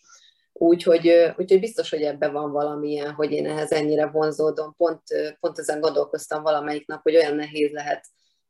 Úgyhogy, 0.53 1.33
úgyhogy 1.37 1.59
biztos, 1.59 1.89
hogy 1.89 2.01
ebben 2.01 2.31
van 2.31 2.51
valamilyen, 2.51 3.11
hogy 3.11 3.31
én 3.31 3.45
ehhez 3.45 3.71
ennyire 3.71 4.05
vonzódom. 4.05 4.73
Pont, 4.77 5.01
pont 5.39 5.59
ezen 5.59 5.79
gondolkoztam 5.79 6.43
valamelyik 6.43 6.87
nap, 6.87 7.01
hogy 7.01 7.15
olyan 7.15 7.35
nehéz 7.35 7.71
lehet 7.71 8.05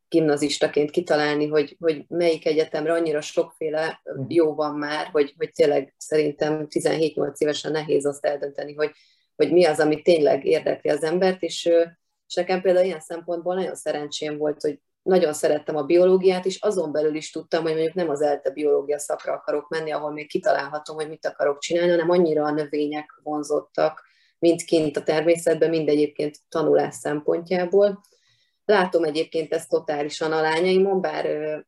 gimnazistaként 0.08 0.90
kitalálni, 0.90 1.46
hogy, 1.46 1.76
hogy 1.80 2.04
melyik 2.08 2.46
egyetemre 2.46 2.92
annyira 2.92 3.20
sokféle 3.20 4.00
hm. 4.04 4.24
jó 4.28 4.54
van 4.54 4.74
már, 4.74 5.06
hogy, 5.06 5.34
hogy 5.36 5.50
tényleg 5.52 5.94
szerintem 5.98 6.66
17-8 6.70 7.36
évesen 7.38 7.72
nehéz 7.72 8.06
azt 8.06 8.24
eldönteni, 8.24 8.74
hogy, 8.74 8.90
hogy 9.36 9.52
mi 9.52 9.64
az, 9.64 9.80
ami 9.80 10.02
tényleg 10.02 10.44
érdekli 10.44 10.90
az 10.90 11.02
embert, 11.02 11.42
és 11.42 11.70
és 12.32 12.38
nekem 12.38 12.60
például 12.60 12.86
ilyen 12.86 13.00
szempontból 13.00 13.54
nagyon 13.54 13.74
szerencsém 13.74 14.38
volt, 14.38 14.60
hogy 14.60 14.80
nagyon 15.02 15.32
szerettem 15.32 15.76
a 15.76 15.82
biológiát, 15.82 16.46
és 16.46 16.60
azon 16.60 16.92
belül 16.92 17.14
is 17.14 17.30
tudtam, 17.30 17.62
hogy 17.62 17.72
mondjuk 17.72 17.94
nem 17.94 18.08
az 18.08 18.20
ELTE 18.20 18.50
biológia 18.50 18.98
szakra 18.98 19.32
akarok 19.32 19.68
menni, 19.68 19.90
ahol 19.90 20.12
még 20.12 20.28
kitalálhatom, 20.28 20.96
hogy 20.96 21.08
mit 21.08 21.26
akarok 21.26 21.58
csinálni, 21.58 21.90
hanem 21.90 22.10
annyira 22.10 22.44
a 22.44 22.50
növények 22.50 23.20
vonzottak, 23.22 24.02
mint 24.38 24.62
kint 24.62 24.96
a 24.96 25.02
természetben, 25.02 25.70
mind 25.70 25.88
egyébként 25.88 26.36
tanulás 26.48 26.94
szempontjából. 26.94 28.00
Látom 28.64 29.04
egyébként 29.04 29.52
ezt 29.52 29.68
totálisan 29.68 30.32
a 30.32 30.40
lányaimon, 30.40 31.00
bár, 31.00 31.26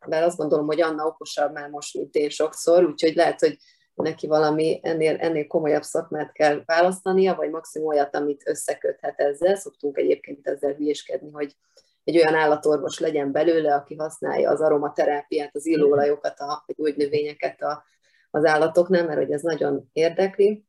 bár 0.09 0.23
azt 0.23 0.37
gondolom, 0.37 0.67
hogy 0.67 0.81
Anna 0.81 1.07
okosabb 1.07 1.53
már 1.53 1.69
most, 1.69 1.95
mint 1.95 2.15
én 2.15 2.29
sokszor, 2.29 2.85
úgyhogy 2.85 3.15
lehet, 3.15 3.41
hogy 3.41 3.57
neki 4.03 4.27
valami 4.27 4.81
ennél, 4.83 5.17
ennél 5.17 5.47
komolyabb 5.47 5.83
szakmát 5.83 6.33
kell 6.33 6.63
választania, 6.67 7.35
vagy 7.35 7.51
maximum 7.51 7.89
olyat, 7.89 8.17
amit 8.17 8.49
összeköthet 8.49 9.21
ezzel. 9.21 9.57
Szoktunk 9.57 9.99
egyébként 9.99 10.47
ezzel 10.47 10.73
hülyéskedni, 10.73 11.31
hogy 11.31 11.57
egy 12.05 12.17
olyan 12.17 12.35
állatorvos 12.35 12.99
legyen 12.99 13.33
belőle, 13.33 13.75
aki 13.75 13.95
használja 13.95 14.51
az 14.51 14.61
aromaterápiát, 14.61 15.55
az 15.55 15.67
illóolajokat, 15.67 16.41
a 16.41 16.65
gyógynövényeket 16.67 17.63
a, 17.63 17.85
az 18.31 18.45
állatoknál, 18.45 19.05
mert 19.05 19.19
hogy 19.19 19.33
ez 19.33 19.43
nagyon 19.43 19.91
érdekli. 19.93 20.65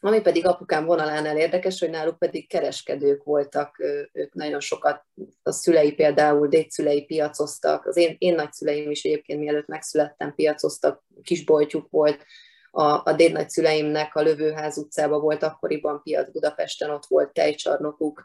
Ami 0.00 0.20
pedig 0.20 0.46
apukám 0.46 0.84
vonalánál 0.84 1.36
érdekes, 1.36 1.80
hogy 1.80 1.90
náluk 1.90 2.18
pedig 2.18 2.48
kereskedők 2.48 3.24
voltak, 3.24 3.78
ők 4.12 4.34
nagyon 4.34 4.60
sokat, 4.60 5.04
a 5.42 5.50
szülei 5.50 5.92
például 5.92 6.48
dédszülei 6.48 7.04
piacoztak, 7.04 7.86
az 7.86 7.96
én, 7.96 8.16
én 8.18 8.34
nagyszüleim 8.34 8.90
is 8.90 9.04
egyébként 9.04 9.40
mielőtt 9.40 9.66
megszülettem 9.66 10.34
piacoztak, 10.34 11.04
kisboltjuk 11.22 11.86
volt, 11.90 12.24
a, 12.70 13.02
a 13.04 13.12
dédnagyszüleimnek 13.16 14.14
a 14.14 14.22
Lövőház 14.22 14.78
utcában 14.78 15.20
volt 15.20 15.42
akkoriban 15.42 16.02
piac 16.02 16.32
Budapesten, 16.32 16.90
ott 16.90 17.06
volt 17.06 17.32
tejcsarnokuk, 17.32 18.24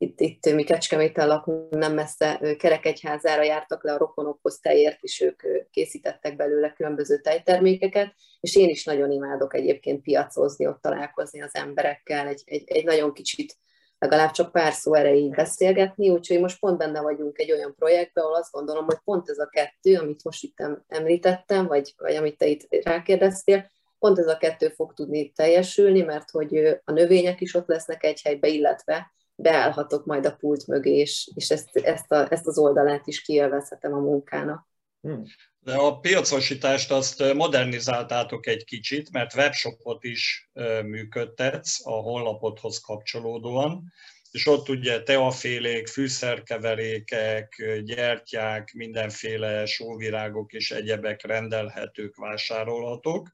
itt, 0.00 0.20
itt 0.20 0.54
mi 0.54 0.64
Kecskeméten 0.64 1.26
lakunk, 1.26 1.70
nem 1.70 1.94
messze 1.94 2.56
Kerekegyházára 2.58 3.42
jártak 3.42 3.84
le 3.84 3.92
a 3.92 3.98
rokonokhoz 3.98 4.58
tejért, 4.58 5.02
és 5.02 5.20
ők 5.20 5.42
készítettek 5.70 6.36
belőle 6.36 6.72
különböző 6.72 7.20
tejtermékeket, 7.20 8.14
és 8.40 8.56
én 8.56 8.68
is 8.68 8.84
nagyon 8.84 9.10
imádok 9.10 9.54
egyébként 9.54 10.02
piacozni, 10.02 10.66
ott 10.66 10.80
találkozni 10.80 11.42
az 11.42 11.54
emberekkel, 11.54 12.26
egy, 12.26 12.42
egy, 12.44 12.62
egy 12.66 12.84
nagyon 12.84 13.12
kicsit 13.12 13.56
legalább 13.98 14.30
csak 14.30 14.52
pár 14.52 14.72
szó 14.72 14.94
erejéig 14.94 15.34
beszélgetni, 15.34 16.10
úgyhogy 16.10 16.40
most 16.40 16.58
pont 16.58 16.78
benne 16.78 17.00
vagyunk 17.00 17.38
egy 17.38 17.52
olyan 17.52 17.74
projektben, 17.74 18.24
ahol 18.24 18.36
azt 18.36 18.52
gondolom, 18.52 18.84
hogy 18.84 18.98
pont 19.04 19.28
ez 19.28 19.38
a 19.38 19.48
kettő, 19.48 19.96
amit 19.96 20.24
most 20.24 20.44
itt 20.44 20.62
említettem, 20.88 21.66
vagy, 21.66 21.94
vagy 21.96 22.14
amit 22.14 22.38
te 22.38 22.46
itt 22.46 22.84
rákérdeztél, 22.84 23.70
pont 23.98 24.18
ez 24.18 24.26
a 24.26 24.36
kettő 24.36 24.68
fog 24.68 24.94
tudni 24.94 25.30
teljesülni, 25.30 26.00
mert 26.00 26.30
hogy 26.30 26.56
a 26.84 26.92
növények 26.92 27.40
is 27.40 27.54
ott 27.54 27.68
lesznek 27.68 28.04
egy 28.04 28.22
helybe, 28.22 28.48
illetve 28.48 29.12
beállhatok 29.34 30.04
majd 30.04 30.26
a 30.26 30.34
pult 30.34 30.66
mögé, 30.66 30.96
és, 30.96 31.30
és 31.34 31.50
ezt, 31.50 31.76
ezt, 31.76 32.12
a, 32.12 32.32
ezt 32.32 32.46
az 32.46 32.58
oldalát 32.58 33.06
is 33.06 33.22
kielvezhetem 33.22 33.92
a 33.92 34.00
munkának. 34.00 34.66
Hmm. 35.00 35.24
De 35.58 35.74
a 35.74 35.98
piacosítást 35.98 36.90
azt 36.90 37.34
modernizáltátok 37.34 38.46
egy 38.46 38.64
kicsit, 38.64 39.10
mert 39.10 39.34
webshopot 39.34 40.04
is 40.04 40.50
működtetsz 40.84 41.86
a 41.86 41.92
honlapodhoz 41.92 42.78
kapcsolódóan, 42.78 43.92
és 44.38 44.46
ott 44.46 44.68
ugye 44.68 45.02
teafélék, 45.02 45.88
fűszerkeverékek, 45.88 47.62
gyertyák, 47.84 48.72
mindenféle 48.72 49.66
sóvirágok 49.66 50.52
és 50.52 50.70
egyebek 50.70 51.26
rendelhetők, 51.26 52.16
vásárolhatók 52.16 53.32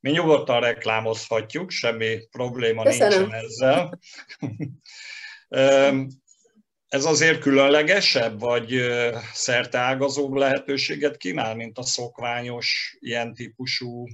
Mi 0.00 0.10
nyugodtan 0.10 0.60
reklámozhatjuk, 0.60 1.70
semmi 1.70 2.18
probléma 2.30 2.82
Köszönöm. 2.82 3.18
nincsen 3.18 3.40
ezzel. 3.44 3.98
Ez 6.88 7.04
azért 7.04 7.40
különlegesebb, 7.40 8.40
vagy 8.40 8.80
szerteágazóbb 9.32 10.32
lehetőséget 10.32 11.16
kínál, 11.16 11.54
mint 11.54 11.78
a 11.78 11.82
szokványos 11.82 12.96
ilyen 13.00 13.34
típusú 13.34 14.06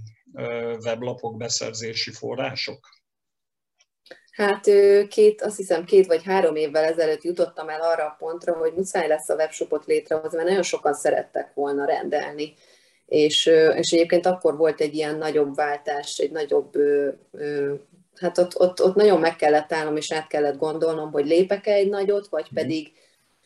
weblapok 0.85 1.37
beszerzési 1.37 2.11
források? 2.11 2.97
Hát 4.38 4.70
két, 5.09 5.42
azt 5.42 5.57
hiszem 5.57 5.85
két 5.85 6.07
vagy 6.07 6.22
három 6.24 6.57
évvel 6.57 6.85
ezelőtt 6.85 7.22
jutottam 7.22 7.68
el 7.68 7.81
arra 7.81 8.05
a 8.05 8.16
pontra, 8.18 8.53
hogy 8.53 8.72
muszáj 8.77 9.09
lesz 9.09 9.29
a 9.29 9.35
webshopot 9.35 9.87
létrehozni, 9.87 10.37
mert 10.37 10.48
nagyon 10.48 10.62
sokan 10.62 10.94
szerettek 10.94 11.55
volna 11.55 11.85
rendelni. 11.85 12.55
És, 13.07 13.46
és 13.77 13.90
egyébként 13.90 14.27
akkor 14.27 14.57
volt 14.57 14.81
egy 14.81 14.94
ilyen 14.94 15.18
nagyobb 15.18 15.55
váltás, 15.55 16.18
egy 16.18 16.31
nagyobb, 16.31 16.72
hát 18.16 18.38
ott, 18.38 18.61
ott, 18.61 18.83
ott 18.83 18.94
nagyon 18.94 19.20
meg 19.20 19.37
kellett 19.37 19.72
állnom, 19.72 19.96
és 19.96 20.12
át 20.12 20.27
kellett 20.27 20.59
gondolnom, 20.59 21.11
hogy 21.11 21.27
lépek-e 21.27 21.72
egy 21.72 21.88
nagyot, 21.88 22.27
vagy 22.29 22.46
mhm. 22.51 22.55
pedig, 22.55 22.92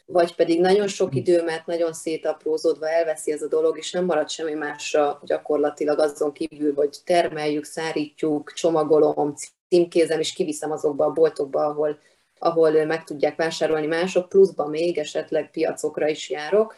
vagy 0.07 0.35
pedig 0.35 0.61
nagyon 0.61 0.88
sok 0.88 1.14
időmet 1.14 1.66
nagyon 1.66 1.92
szétaprózódva 1.92 2.88
elveszi 2.88 3.33
ez 3.33 3.42
a 3.42 3.48
dolog, 3.48 3.78
és 3.78 3.92
nem 3.92 4.05
marad 4.05 4.31
semmi 4.31 4.55
másra 4.55 5.20
gyakorlatilag 5.24 5.98
azon 5.98 6.33
kívül, 6.33 6.74
hogy 6.74 6.96
termeljük, 7.05 7.64
szárítjuk, 7.64 8.52
csomagolom, 8.52 9.35
címkézem, 9.72 10.20
és 10.20 10.32
kiviszem 10.32 10.70
azokba 10.70 11.04
a 11.04 11.12
boltokba, 11.12 11.64
ahol, 11.64 11.98
ahol 12.38 12.85
meg 12.85 13.04
tudják 13.04 13.37
vásárolni 13.37 13.87
mások, 13.87 14.28
pluszban 14.28 14.70
még 14.70 14.98
esetleg 14.98 15.50
piacokra 15.50 16.08
is 16.08 16.30
járok. 16.30 16.76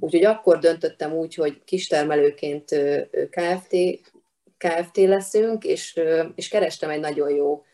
Úgyhogy 0.00 0.24
akkor 0.24 0.58
döntöttem 0.58 1.12
úgy, 1.12 1.34
hogy 1.34 1.64
kistermelőként 1.64 2.68
KFT, 3.30 3.76
KFT 4.58 4.96
leszünk, 4.96 5.64
és, 5.64 6.00
és 6.34 6.48
kerestem 6.48 6.90
egy 6.90 7.00
nagyon 7.00 7.30
jó 7.30 7.64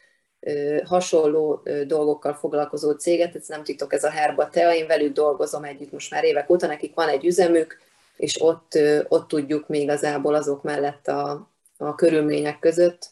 hasonló 0.84 1.62
dolgokkal 1.86 2.34
foglalkozó 2.34 2.92
céget, 2.92 3.34
ez 3.34 3.46
nem 3.46 3.62
titok, 3.62 3.92
ez 3.92 4.04
a 4.04 4.10
Herba 4.10 4.48
Tea, 4.48 4.74
én 4.74 4.86
velük 4.86 5.12
dolgozom 5.12 5.64
együtt 5.64 5.92
most 5.92 6.10
már 6.10 6.24
évek 6.24 6.50
óta, 6.50 6.66
nekik 6.66 6.94
van 6.94 7.08
egy 7.08 7.24
üzemük, 7.24 7.78
és 8.16 8.42
ott, 8.42 8.78
ott 9.08 9.28
tudjuk 9.28 9.68
még 9.68 9.82
igazából 9.82 10.34
azok 10.34 10.62
mellett 10.62 11.08
a, 11.08 11.50
a 11.76 11.94
körülmények 11.94 12.58
között, 12.58 13.10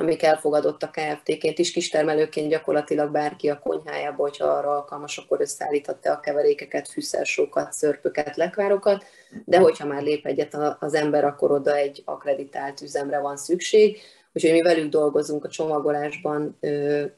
amik 0.00 0.22
elfogadottak 0.22 0.92
KFT-ként 0.92 1.58
is, 1.58 1.72
kistermelőként 1.72 2.48
gyakorlatilag 2.48 3.10
bárki 3.10 3.50
a 3.50 3.58
konyhájába, 3.58 4.22
hogyha 4.22 4.44
arra 4.46 4.70
alkalmas, 4.70 5.18
akkor 5.18 5.40
összeállíthatta 5.40 6.12
a 6.12 6.20
keverékeket, 6.20 6.88
fűszersókat, 6.88 7.72
szörpöket, 7.72 8.36
lekvárokat, 8.36 9.04
de 9.44 9.58
hogyha 9.58 9.86
már 9.86 10.02
lép 10.02 10.26
egyet 10.26 10.56
az 10.78 10.94
ember, 10.94 11.24
akkor 11.24 11.52
oda 11.52 11.76
egy 11.76 12.02
akreditált 12.04 12.80
üzemre 12.80 13.18
van 13.18 13.36
szükség, 13.36 13.98
úgyhogy 14.32 14.52
mi 14.52 14.62
velük 14.62 14.90
dolgozunk 14.90 15.44
a 15.44 15.48
csomagolásban 15.48 16.58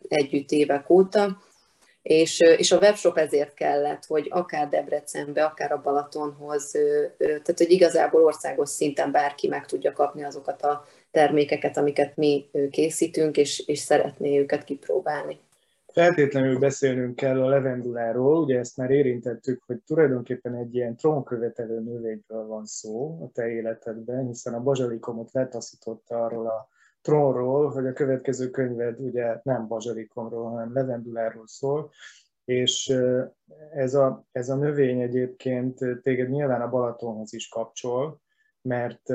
együtt 0.08 0.50
évek 0.50 0.90
óta, 0.90 1.38
és, 2.02 2.40
és 2.40 2.72
a 2.72 2.78
webshop 2.78 3.18
ezért 3.18 3.54
kellett, 3.54 4.06
hogy 4.06 4.26
akár 4.30 4.68
Debrecenbe, 4.68 5.44
akár 5.44 5.72
a 5.72 5.80
Balatonhoz, 5.80 6.70
tehát 7.18 7.58
hogy 7.58 7.70
igazából 7.70 8.24
országos 8.24 8.68
szinten 8.68 9.10
bárki 9.10 9.48
meg 9.48 9.66
tudja 9.66 9.92
kapni 9.92 10.24
azokat 10.24 10.62
a 10.62 10.84
termékeket, 11.12 11.76
amiket 11.76 12.16
mi 12.16 12.50
készítünk, 12.70 13.36
és, 13.36 13.66
és 13.66 13.78
szeretné 13.78 14.38
őket 14.38 14.64
kipróbálni. 14.64 15.38
Feltétlenül 15.92 16.58
beszélnünk 16.58 17.16
kell 17.16 17.42
a 17.42 17.48
levenduláról, 17.48 18.42
ugye 18.42 18.58
ezt 18.58 18.76
már 18.76 18.90
érintettük, 18.90 19.62
hogy 19.66 19.78
tulajdonképpen 19.86 20.54
egy 20.54 20.74
ilyen 20.74 20.96
trónkövetelő 20.96 21.80
növényről 21.80 22.46
van 22.46 22.64
szó 22.64 23.22
a 23.22 23.30
te 23.32 23.48
életedben, 23.48 24.26
hiszen 24.26 24.54
a 24.54 24.62
bazsalikomot 24.62 25.32
letaszította 25.32 26.24
arról 26.24 26.46
a 26.46 26.68
trónról, 27.02 27.70
hogy 27.70 27.86
a 27.86 27.92
következő 27.92 28.50
könyved 28.50 29.00
ugye 29.00 29.40
nem 29.42 29.66
bazsalikomról, 29.66 30.50
hanem 30.50 30.72
levenduláról 30.72 31.46
szól, 31.46 31.90
és 32.44 32.94
ez 33.74 33.94
a, 33.94 34.24
ez 34.32 34.48
a 34.48 34.56
növény 34.56 35.00
egyébként 35.00 35.78
téged 36.02 36.28
nyilván 36.28 36.60
a 36.60 36.70
Balatonhoz 36.70 37.32
is 37.32 37.48
kapcsol, 37.48 38.20
mert, 38.62 39.08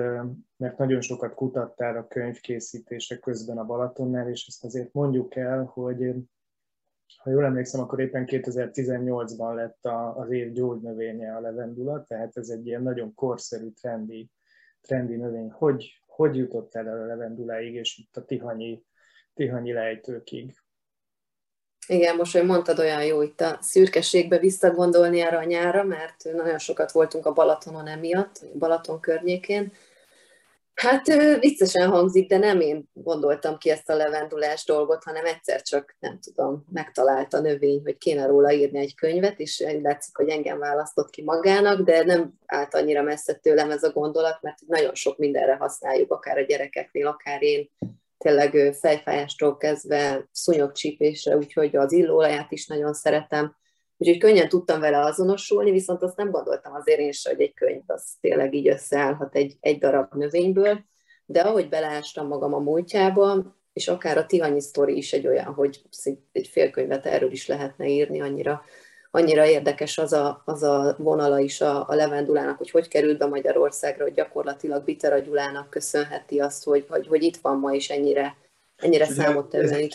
mert 0.57 0.77
nagyon 0.77 1.01
sokat 1.01 1.33
kutattál 1.33 1.97
a 1.97 2.07
könyvkészítése 2.07 3.19
közben 3.19 3.57
a 3.57 3.65
Balatonnál, 3.65 4.29
és 4.29 4.47
ezt 4.47 4.63
azért 4.63 4.93
mondjuk 4.93 5.35
el, 5.35 5.63
hogy 5.63 6.13
ha 7.17 7.29
jól 7.29 7.45
emlékszem, 7.45 7.81
akkor 7.81 7.99
éppen 7.99 8.25
2018-ban 8.27 9.55
lett 9.55 9.85
az 10.15 10.31
év 10.31 10.51
gyógynövénye 10.51 11.35
a 11.35 11.39
levendula, 11.39 12.03
tehát 12.03 12.37
ez 12.37 12.49
egy 12.49 12.67
ilyen 12.67 12.83
nagyon 12.83 13.13
korszerű, 13.13 13.69
trendi, 13.69 14.29
trendi 14.81 15.15
növény. 15.15 15.51
Hogy, 15.51 16.01
hogy 16.05 16.35
jutott 16.35 16.75
el 16.75 16.87
a 16.87 17.05
levenduláig, 17.05 17.73
és 17.73 17.97
itt 17.97 18.17
a 18.17 18.25
tihanyi, 18.25 18.83
tihanyi 19.33 19.73
lejtőkig? 19.73 20.55
Igen, 21.87 22.15
most, 22.15 22.33
hogy 22.33 22.45
mondtad, 22.45 22.79
olyan 22.79 23.03
jó 23.05 23.21
itt 23.21 23.41
a 23.41 23.57
szürkeségbe 23.61 24.37
visszagondolni 24.37 25.19
erre 25.19 25.37
a 25.37 25.43
nyára, 25.43 25.83
mert 25.83 26.23
nagyon 26.33 26.57
sokat 26.57 26.91
voltunk 26.91 27.25
a 27.25 27.33
Balatonon 27.33 27.87
emiatt, 27.87 28.41
Balaton 28.59 28.99
környékén. 28.99 29.71
Hát 30.73 31.07
viccesen 31.39 31.89
hangzik, 31.89 32.29
de 32.29 32.37
nem 32.37 32.59
én 32.59 32.89
gondoltam 32.93 33.57
ki 33.57 33.69
ezt 33.69 33.89
a 33.89 33.95
levendulás 33.95 34.65
dolgot, 34.65 35.03
hanem 35.03 35.25
egyszer 35.25 35.61
csak, 35.61 35.95
nem 35.99 36.19
tudom, 36.19 36.65
megtalálta 36.71 37.37
a 37.37 37.41
növény, 37.41 37.81
hogy 37.83 37.97
kéne 37.97 38.25
róla 38.25 38.51
írni 38.51 38.79
egy 38.79 38.95
könyvet, 38.95 39.39
és 39.39 39.63
látszik, 39.81 40.15
hogy 40.15 40.29
engem 40.29 40.59
választott 40.59 41.09
ki 41.09 41.23
magának, 41.23 41.81
de 41.81 42.03
nem 42.03 42.33
állt 42.45 42.73
annyira 42.73 43.01
messze 43.01 43.33
tőlem 43.33 43.71
ez 43.71 43.83
a 43.83 43.91
gondolat, 43.91 44.37
mert 44.41 44.57
nagyon 44.67 44.95
sok 44.95 45.17
mindenre 45.17 45.55
használjuk, 45.55 46.11
akár 46.11 46.37
a 46.37 46.45
gyerekeknél, 46.45 47.07
akár 47.07 47.43
én 47.43 47.69
tényleg 48.17 48.75
fejfájástól 48.79 49.57
kezdve 49.57 50.27
szúnyogcsípésre, 50.31 51.37
úgyhogy 51.37 51.75
az 51.75 51.91
illóolaját 51.91 52.51
is 52.51 52.67
nagyon 52.67 52.93
szeretem. 52.93 53.55
Úgyhogy 53.97 54.17
könnyen 54.17 54.49
tudtam 54.49 54.79
vele 54.79 54.99
azonosulni, 54.99 55.71
viszont 55.71 56.03
azt 56.03 56.17
nem 56.17 56.31
gondoltam 56.31 56.73
azért 56.73 56.99
én 56.99 57.11
hogy 57.23 57.41
egy 57.41 57.53
könyv 57.53 57.83
az 57.85 58.17
tényleg 58.21 58.53
így 58.53 58.67
összeállhat 58.67 59.35
egy, 59.35 59.57
egy 59.59 59.77
darab 59.77 60.13
növényből, 60.13 60.85
de 61.25 61.41
ahogy 61.41 61.69
beleástam 61.69 62.27
magam 62.27 62.53
a 62.53 62.59
múltjába, 62.59 63.55
és 63.73 63.87
akár 63.87 64.17
a 64.17 64.25
Tihanyi 64.25 64.61
sztori 64.61 64.97
is 64.97 65.13
egy 65.13 65.27
olyan, 65.27 65.53
hogy 65.53 65.81
egy 66.31 66.47
félkönyvet 66.47 67.05
erről 67.05 67.31
is 67.31 67.47
lehetne 67.47 67.87
írni, 67.87 68.21
annyira 68.21 68.63
annyira 69.11 69.45
érdekes 69.45 69.97
az 69.97 70.13
a, 70.13 70.41
az 70.45 70.63
a 70.63 70.95
vonala 70.97 71.39
is 71.39 71.61
a, 71.61 71.89
a 71.89 71.95
levendulának, 71.95 72.57
hogy 72.57 72.69
hogy 72.69 72.87
került 72.87 73.17
be 73.17 73.25
Magyarországra, 73.25 74.03
hogy 74.03 74.13
gyakorlatilag 74.13 74.83
Bitera 74.83 75.19
Gyulának 75.19 75.69
köszönheti 75.69 76.39
azt, 76.39 76.63
hogy, 76.63 76.85
hogy, 76.89 77.07
hogy 77.07 77.23
itt 77.23 77.37
van 77.37 77.59
ma 77.59 77.73
is 77.73 77.89
ennyire, 77.89 78.35
ennyire 78.75 79.05
számot 79.05 79.49
tevődik. 79.49 79.93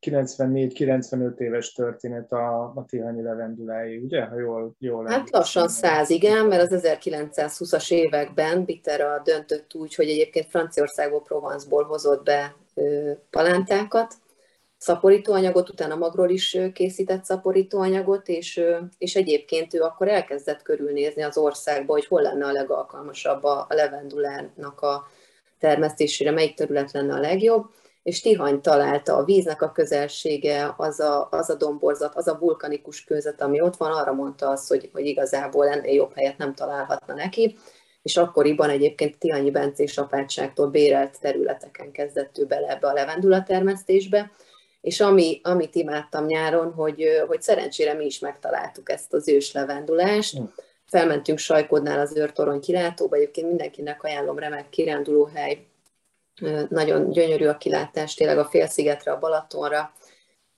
94-95 0.00 1.38
éves 1.38 1.72
történet 1.72 2.32
a, 2.32 2.62
a 2.62 2.84
Tihanyi 2.88 3.22
levendulái, 3.22 3.96
ugye? 3.96 4.24
Ha 4.24 4.38
jól, 4.38 4.74
jól 4.78 5.06
hát 5.06 5.30
lassan 5.30 5.68
száz, 5.68 6.10
igen, 6.10 6.46
mert 6.46 6.72
az 6.72 6.80
1920-as 6.84 7.92
években 7.92 8.64
Bitera 8.64 9.20
döntött 9.24 9.74
úgy, 9.74 9.94
hogy 9.94 10.08
egyébként 10.08 10.46
Franciaországból, 10.46 11.22
Provence-ból 11.22 11.84
hozott 11.84 12.24
be 12.24 12.56
ö, 12.74 13.10
palántákat, 13.30 14.14
szaporítóanyagot, 14.82 15.68
utána 15.68 15.94
magról 15.94 16.30
is 16.30 16.58
készített 16.72 17.24
szaporítóanyagot, 17.24 18.28
és, 18.28 18.60
és 18.98 19.16
egyébként 19.16 19.74
ő 19.74 19.80
akkor 19.80 20.08
elkezdett 20.08 20.62
körülnézni 20.62 21.22
az 21.22 21.38
országba, 21.38 21.92
hogy 21.92 22.06
hol 22.06 22.22
lenne 22.22 22.46
a 22.46 22.52
legalkalmasabb 22.52 23.44
a, 23.44 23.66
levendulának 23.68 24.80
a 24.80 25.06
termesztésére, 25.58 26.30
melyik 26.30 26.54
terület 26.54 26.92
lenne 26.92 27.14
a 27.14 27.20
legjobb, 27.20 27.70
és 28.02 28.20
Tihany 28.20 28.60
találta 28.60 29.16
a 29.16 29.24
víznek 29.24 29.62
a 29.62 29.72
közelsége, 29.72 30.74
az 30.76 31.00
a, 31.00 31.28
az 31.30 31.50
a 31.50 31.54
domborzat, 31.54 32.14
az 32.14 32.28
a 32.28 32.38
vulkanikus 32.38 33.04
kőzet, 33.04 33.40
ami 33.40 33.60
ott 33.60 33.76
van, 33.76 33.92
arra 33.92 34.12
mondta 34.12 34.48
azt, 34.48 34.68
hogy, 34.68 34.90
hogy 34.92 35.06
igazából 35.06 35.68
ennél 35.68 35.94
jobb 35.94 36.14
helyet 36.14 36.38
nem 36.38 36.54
találhatna 36.54 37.14
neki, 37.14 37.58
és 38.02 38.16
akkoriban 38.16 38.70
egyébként 38.70 39.18
Tihanyi 39.18 39.50
Bencés 39.50 39.98
apátságtól 39.98 40.66
bérelt 40.66 41.20
területeken 41.20 41.92
kezdett 41.92 42.38
ő 42.38 42.44
bele 42.44 42.68
ebbe 42.68 42.88
a 42.88 42.92
levendula 42.92 43.42
termesztésbe, 43.42 44.30
és 44.82 45.00
ami, 45.00 45.40
amit 45.42 45.74
imádtam 45.74 46.26
nyáron, 46.26 46.72
hogy, 46.72 47.04
hogy 47.26 47.42
szerencsére 47.42 47.94
mi 47.94 48.04
is 48.04 48.18
megtaláltuk 48.18 48.90
ezt 48.90 49.12
az 49.12 49.28
ős 49.28 49.52
levendulást, 49.52 50.40
mm. 50.40 50.44
felmentünk 50.86 51.38
Sajkodnál 51.38 51.98
az 51.98 52.16
őrtorony 52.16 52.60
kilátóba, 52.60 53.16
egyébként 53.16 53.46
mindenkinek 53.46 54.02
ajánlom 54.02 54.38
remek 54.38 54.68
kirándulóhely, 54.68 55.66
nagyon 56.68 57.10
gyönyörű 57.10 57.46
a 57.46 57.56
kilátás, 57.56 58.14
tényleg 58.14 58.38
a 58.38 58.44
félszigetre, 58.44 59.12
a 59.12 59.18
Balatonra, 59.18 59.92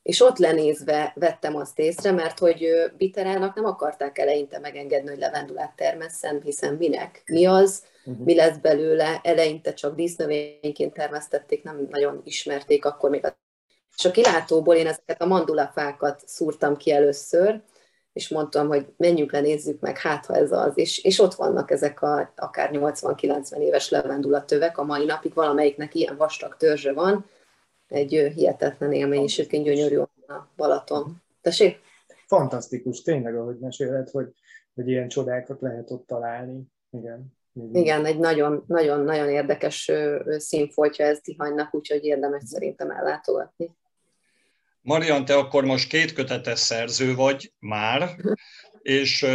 és 0.03 0.21
ott 0.21 0.39
lenézve 0.39 1.13
vettem 1.15 1.57
azt 1.57 1.79
észre, 1.79 2.13
mert 2.13 2.39
hogy 2.39 2.67
Biterának 2.97 3.55
nem 3.55 3.65
akarták 3.65 4.19
eleinte 4.19 4.59
megengedni, 4.59 5.09
hogy 5.09 5.19
levendulát 5.19 5.77
termesszen, 5.77 6.41
hiszen 6.43 6.75
minek, 6.75 7.23
mi 7.27 7.47
az, 7.47 7.85
uh-huh. 8.05 8.25
mi 8.25 8.35
lesz 8.35 8.57
belőle, 8.57 9.21
eleinte 9.23 9.75
csak 9.75 9.95
dísznövényként 9.95 10.95
termesztették, 10.95 11.63
nem 11.63 11.87
nagyon 11.91 12.21
ismerték 12.25 12.85
akkor 12.85 13.11
még 13.11 13.25
a 13.25 13.43
és 13.97 14.05
a 14.05 14.11
kilátóból 14.11 14.75
én 14.75 14.87
ezeket 14.87 15.23
a 15.23 15.27
mandulafákat 15.27 16.23
szúrtam 16.27 16.77
ki 16.77 16.93
először, 16.93 17.63
és 18.13 18.29
mondtam, 18.29 18.69
hogy 18.69 18.87
menjünk 18.97 19.33
le, 19.33 19.41
nézzük 19.41 19.81
meg, 19.81 19.99
hát 19.99 20.27
ha 20.27 20.37
ez 20.37 20.53
az, 20.53 20.79
és, 20.79 20.99
és 20.99 21.19
ott 21.19 21.35
vannak 21.35 21.71
ezek 21.71 22.03
a 22.03 22.33
akár 22.37 22.71
80-90 22.73 23.57
éves 23.57 23.89
levendula 23.89 24.45
tövek, 24.45 24.79
a 24.79 24.85
mai 24.85 25.05
napig 25.05 25.35
valamelyiknek 25.35 25.95
ilyen 25.95 26.17
vastag 26.17 26.57
törzse 26.57 26.93
van, 26.93 27.25
egy 27.89 28.33
hihetetlen 28.35 28.93
élmény, 28.93 29.23
és 29.23 29.39
egyébként 29.39 29.65
gyönyörű 29.65 29.99
a 29.99 30.09
Balaton. 30.57 31.23
Tessék? 31.41 31.81
Fantasztikus, 32.27 33.03
tényleg, 33.03 33.37
ahogy 33.37 33.59
meséled, 33.59 34.11
hogy, 34.11 34.33
hogy 34.75 34.89
ilyen 34.89 35.09
csodákat 35.09 35.61
lehet 35.61 35.91
ott 35.91 36.07
találni. 36.07 36.63
Igen. 36.91 37.33
Igen, 37.73 38.05
egy 38.05 38.19
nagyon-nagyon 38.67 39.29
érdekes 39.29 39.93
színfoltja 40.27 41.07
ez 41.07 41.21
Tihanynak, 41.21 41.75
úgyhogy 41.75 42.05
érdemes 42.05 42.43
szerintem 42.47 42.91
ellátogatni. 42.91 43.77
Marian, 44.87 45.25
te 45.25 45.37
akkor 45.37 45.65
most 45.65 45.89
két 45.89 46.13
kötetes 46.13 46.59
szerző 46.59 47.15
vagy 47.15 47.53
már, 47.59 48.17
és 48.83 49.27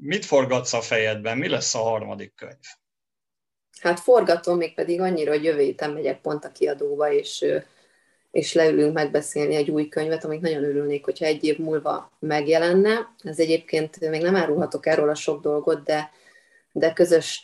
mit 0.00 0.24
forgatsz 0.24 0.72
a 0.72 0.80
fejedben? 0.80 1.38
Mi 1.38 1.48
lesz 1.48 1.74
a 1.74 1.78
harmadik 1.78 2.34
könyv? 2.34 2.58
Hát 3.80 4.00
forgatom, 4.00 4.56
még 4.56 4.74
pedig 4.74 5.00
annyira, 5.00 5.30
hogy 5.30 5.44
jövő 5.44 5.60
héten 5.60 5.90
megyek 5.90 6.20
pont 6.20 6.44
a 6.44 6.52
kiadóba, 6.52 7.12
és, 7.12 7.44
és 8.30 8.52
leülünk 8.52 8.94
megbeszélni 8.94 9.54
egy 9.54 9.70
új 9.70 9.88
könyvet, 9.88 10.24
amit 10.24 10.40
nagyon 10.40 10.64
örülnék, 10.64 11.04
hogyha 11.04 11.24
egy 11.24 11.44
év 11.44 11.58
múlva 11.58 12.12
megjelenne. 12.18 13.14
Ez 13.22 13.38
egyébként 13.38 14.10
még 14.10 14.22
nem 14.22 14.36
árulhatok 14.36 14.86
erről 14.86 15.08
a 15.08 15.14
sok 15.14 15.42
dolgot, 15.42 15.84
de 15.84 16.10
de 16.72 16.92
közös 16.92 17.40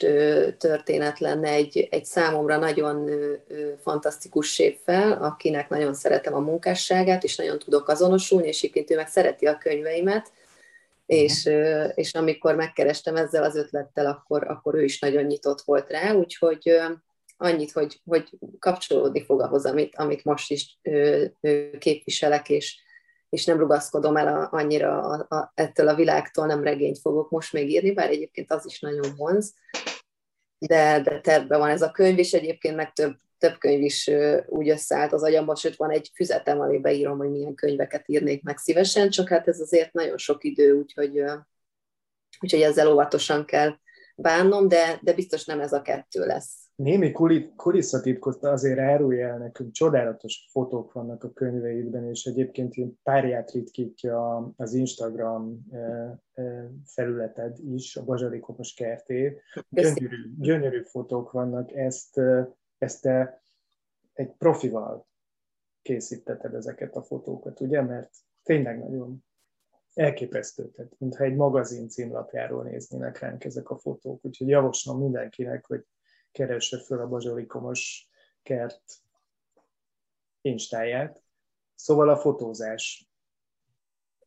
történet 0.58 1.18
lenne 1.18 1.48
egy, 1.48 1.88
egy 1.90 2.04
számomra 2.04 2.56
nagyon 2.56 3.10
fantasztikus 3.82 4.52
séffel, 4.52 5.12
akinek 5.12 5.68
nagyon 5.68 5.94
szeretem 5.94 6.34
a 6.34 6.38
munkásságát, 6.38 7.24
és 7.24 7.36
nagyon 7.36 7.58
tudok 7.58 7.88
azonosulni, 7.88 8.46
és 8.46 8.58
egyébként 8.58 8.90
ő 8.90 8.96
meg 8.96 9.08
szereti 9.08 9.46
a 9.46 9.58
könyveimet, 9.58 10.32
és, 11.06 11.50
és 11.94 12.14
amikor 12.14 12.54
megkerestem 12.54 13.16
ezzel 13.16 13.42
az 13.42 13.56
ötlettel, 13.56 14.06
akkor, 14.06 14.44
akkor 14.50 14.74
ő 14.74 14.84
is 14.84 15.00
nagyon 15.00 15.24
nyitott 15.24 15.60
volt 15.60 15.90
rá, 15.90 16.12
úgyhogy 16.12 16.80
annyit, 17.36 17.72
hogy, 17.72 18.00
hogy 18.04 18.28
kapcsolódni 18.58 19.24
fog 19.24 19.40
ahhoz, 19.40 19.66
amit, 19.66 19.96
amit 19.96 20.24
most 20.24 20.50
is 20.50 20.78
képviselek, 21.78 22.48
és, 22.48 22.82
és 23.34 23.44
nem 23.44 23.58
rugaszkodom 23.58 24.16
el 24.16 24.28
a, 24.28 24.48
annyira 24.50 25.02
a, 25.02 25.36
a, 25.36 25.52
ettől 25.54 25.88
a 25.88 25.94
világtól, 25.94 26.46
nem 26.46 26.62
regényt 26.62 26.98
fogok 26.98 27.30
most 27.30 27.52
még 27.52 27.70
írni, 27.70 27.92
bár 27.92 28.10
egyébként 28.10 28.52
az 28.52 28.66
is 28.66 28.80
nagyon 28.80 29.14
vonz, 29.16 29.54
de, 30.58 31.00
de 31.00 31.20
tervben 31.20 31.58
van 31.58 31.68
ez 31.68 31.82
a 31.82 31.90
könyv, 31.90 32.18
és 32.18 32.32
egyébként 32.32 32.76
meg 32.76 32.92
több, 32.92 33.16
több 33.38 33.58
könyv 33.58 33.82
is 33.82 34.10
úgy 34.46 34.68
összeállt 34.68 35.12
az 35.12 35.22
agyamban, 35.22 35.54
sőt 35.54 35.76
van 35.76 35.90
egy 35.90 36.10
füzetem, 36.14 36.60
amiben 36.60 36.92
írom, 36.92 37.18
hogy 37.18 37.30
milyen 37.30 37.54
könyveket 37.54 38.08
írnék 38.08 38.42
meg 38.42 38.58
szívesen, 38.58 39.10
csak 39.10 39.28
hát 39.28 39.48
ez 39.48 39.60
azért 39.60 39.92
nagyon 39.92 40.18
sok 40.18 40.44
idő, 40.44 40.72
úgyhogy, 40.72 41.22
úgyhogy 42.40 42.62
ezzel 42.62 42.92
óvatosan 42.92 43.44
kell 43.44 43.74
bánnom, 44.16 44.68
de, 44.68 44.98
de 45.02 45.12
biztos 45.12 45.44
nem 45.44 45.60
ez 45.60 45.72
a 45.72 45.82
kettő 45.82 46.26
lesz 46.26 46.63
némi 46.76 47.12
kulisszatitkot 47.56 48.44
azért 48.44 48.78
árulja 48.78 49.28
el 49.28 49.38
nekünk, 49.38 49.72
csodálatos 49.72 50.48
fotók 50.50 50.92
vannak 50.92 51.24
a 51.24 51.32
könyveidben, 51.32 52.08
és 52.08 52.24
egyébként 52.24 52.74
én 52.74 52.98
párját 53.02 53.50
ritkítja 53.50 54.36
az 54.56 54.72
Instagram 54.72 55.66
felületed 56.84 57.58
is, 57.58 57.96
a 57.96 58.04
Bazsalikomos 58.04 58.74
kerté. 58.74 59.40
Gyönyörű, 59.68 60.34
gyönyörű 60.38 60.82
fotók 60.82 61.30
vannak, 61.30 61.72
ezt, 61.72 62.20
ezt 62.78 63.02
te 63.02 63.42
egy 64.12 64.32
profival 64.38 65.06
készítetted 65.82 66.54
ezeket 66.54 66.96
a 66.96 67.02
fotókat, 67.02 67.60
ugye? 67.60 67.82
Mert 67.82 68.10
tényleg 68.42 68.78
nagyon 68.78 69.24
elképesztő, 69.94 70.70
tehát 70.70 70.92
mintha 70.98 71.24
egy 71.24 71.34
magazin 71.34 71.88
címlapjáról 71.88 72.62
néznének 72.62 73.18
ránk 73.18 73.44
ezek 73.44 73.70
a 73.70 73.76
fotók, 73.76 74.24
úgyhogy 74.24 74.48
javaslom 74.48 75.00
mindenkinek, 75.00 75.66
hogy 75.66 75.84
keresse 76.34 76.78
föl 76.78 77.00
a 77.00 77.06
Bazsalikomos 77.06 78.08
kert 78.42 78.82
instáját. 80.40 81.22
Szóval 81.74 82.08
a 82.08 82.16
fotózás. 82.16 83.08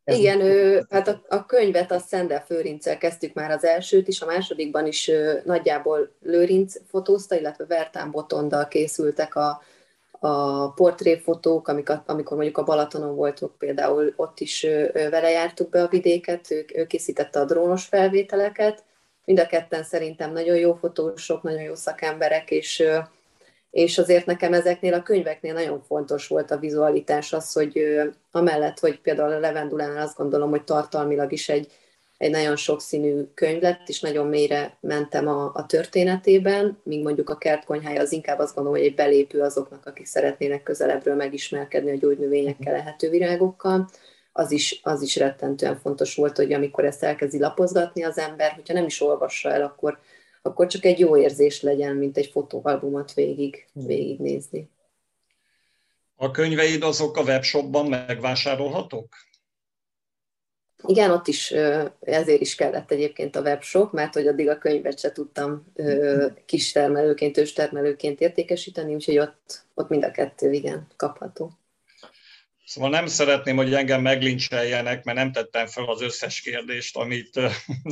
Ez 0.04 0.18
Igen, 0.18 0.42
ő, 0.42 0.86
hát 0.90 1.08
a, 1.08 1.26
a 1.30 1.46
könyvet 1.46 1.92
a 1.92 2.00
Szendel 2.00 2.46
Főrinccel 2.46 2.98
kezdtük 2.98 3.34
már 3.34 3.52
az 3.52 3.64
elsőt 3.64 4.08
is, 4.08 4.22
a 4.22 4.26
másodikban 4.26 4.86
is 4.86 5.08
ő, 5.08 5.42
nagyjából 5.46 6.16
Lőrinc 6.22 6.76
fotózta, 6.90 7.36
illetve 7.36 7.66
Vertán 7.66 8.12
Botondal 8.12 8.68
készültek 8.68 9.36
a, 9.36 9.62
a 10.20 10.74
portréfotók, 10.74 11.68
amik, 11.68 11.90
amikor 11.90 12.36
mondjuk 12.38 12.58
a 12.58 12.64
Balatonon 12.64 13.16
voltunk 13.16 13.58
például, 13.58 14.14
ott 14.16 14.40
is 14.40 14.62
vele 14.94 15.30
jártuk 15.30 15.70
be 15.70 15.84
a 15.84 15.88
vidéket, 15.88 16.52
ő, 16.52 16.66
ő 16.74 16.86
készítette 16.86 17.40
a 17.40 17.46
drónos 17.46 17.86
felvételeket, 17.86 18.84
Mind 19.28 19.40
a 19.40 19.46
ketten 19.46 19.84
szerintem 19.84 20.32
nagyon 20.32 20.56
jó 20.56 20.74
fotósok, 20.74 21.42
nagyon 21.42 21.62
jó 21.62 21.76
szakemberek, 21.76 22.52
és, 22.52 22.84
és 23.72 23.98
azért 23.98 24.26
nekem 24.26 24.54
ezeknél 24.54 24.94
a 24.94 25.04
könyveknél 25.04 25.54
nagyon 25.54 25.82
fontos 25.82 26.28
volt 26.28 26.52
a 26.52 26.58
vizualitás 26.58 27.34
az, 27.34 27.54
hogy 27.54 28.00
amellett, 28.32 28.80
hogy 28.80 29.00
például 29.02 29.32
a 29.32 29.40
Levendulánál 29.40 30.02
azt 30.02 30.18
gondolom, 30.18 30.50
hogy 30.50 30.64
tartalmilag 30.64 31.32
is 31.32 31.50
egy, 31.50 31.72
egy 32.18 32.32
nagyon 32.32 32.56
sokszínű 32.56 33.24
könyv 33.34 33.62
lett, 33.62 33.90
és 33.90 34.00
nagyon 34.00 34.28
mélyre 34.28 34.78
mentem 34.80 35.28
a, 35.28 35.52
a 35.54 35.66
történetében, 35.66 36.78
míg 36.84 37.04
mondjuk 37.04 37.30
a 37.30 37.38
kertkonyhája 37.38 38.02
az 38.02 38.12
inkább 38.12 38.40
azt 38.40 38.56
gondolom, 38.56 38.80
hogy 38.80 38.88
egy 38.88 38.96
belépő 38.96 39.42
azoknak, 39.42 39.86
akik 39.86 40.06
szeretnének 40.06 40.64
közelebbről 40.64 41.16
megismerkedni 41.16 41.92
a 41.92 41.98
gyógynövényekkel, 41.98 42.74
lehető 42.74 43.10
virágokkal 43.10 43.90
az 44.38 44.52
is, 44.52 44.80
az 44.84 45.02
is 45.02 45.16
rettentően 45.16 45.80
fontos 45.80 46.16
volt, 46.16 46.38
hogy 46.38 46.54
amikor 46.54 46.86
ezt 46.86 47.04
elkezdi 47.04 47.40
lapozgatni 47.40 48.04
az 48.04 48.18
ember, 48.18 48.52
hogyha 48.52 48.74
nem 48.74 48.86
is 48.86 49.02
olvassa 49.02 49.52
el, 49.52 49.62
akkor, 49.62 50.00
akkor 50.42 50.68
csak 50.68 50.86
egy 50.86 51.00
jó 51.00 51.18
érzés 51.18 51.62
legyen, 51.62 51.96
mint 51.96 52.18
egy 52.18 52.28
fotóalbumot 52.28 53.14
végig, 53.14 53.68
végignézni. 53.74 54.70
A 56.16 56.32
könyveid 56.32 56.84
azok 56.84 57.18
a 57.18 57.22
webshopban 57.22 57.86
megvásárolhatók? 57.86 59.16
Igen, 60.88 61.12
ott 61.12 61.28
is 61.28 61.52
ezért 62.00 62.42
is 62.42 62.56
kellett 62.56 62.92
egyébként 62.92 63.36
a 63.36 63.42
webshop, 63.42 63.94
mert 63.94 64.14
hogy 64.14 64.28
addig 64.28 64.50
a 64.50 64.58
könyvet 64.58 65.00
se 65.00 65.12
tudtam 65.12 65.74
kis 66.46 66.72
termelőként, 66.72 67.38
őstermelőként 67.38 68.22
értékesíteni, 68.22 68.94
úgyhogy 68.94 69.18
ott, 69.18 69.66
ott 69.74 69.90
mind 69.90 70.04
a 70.04 70.12
kettő 70.12 70.52
igen 70.52 70.88
kapható. 70.96 71.52
Szóval 72.68 72.90
nem 72.90 73.08
szeretném, 73.08 73.56
hogy 73.56 73.74
engem 73.74 74.02
meglincseljenek, 74.02 75.04
mert 75.04 75.18
nem 75.18 75.32
tettem 75.32 75.68
fel 75.68 75.84
az 75.84 76.02
összes 76.02 76.42
kérdést, 76.42 76.96
amit, 76.96 77.40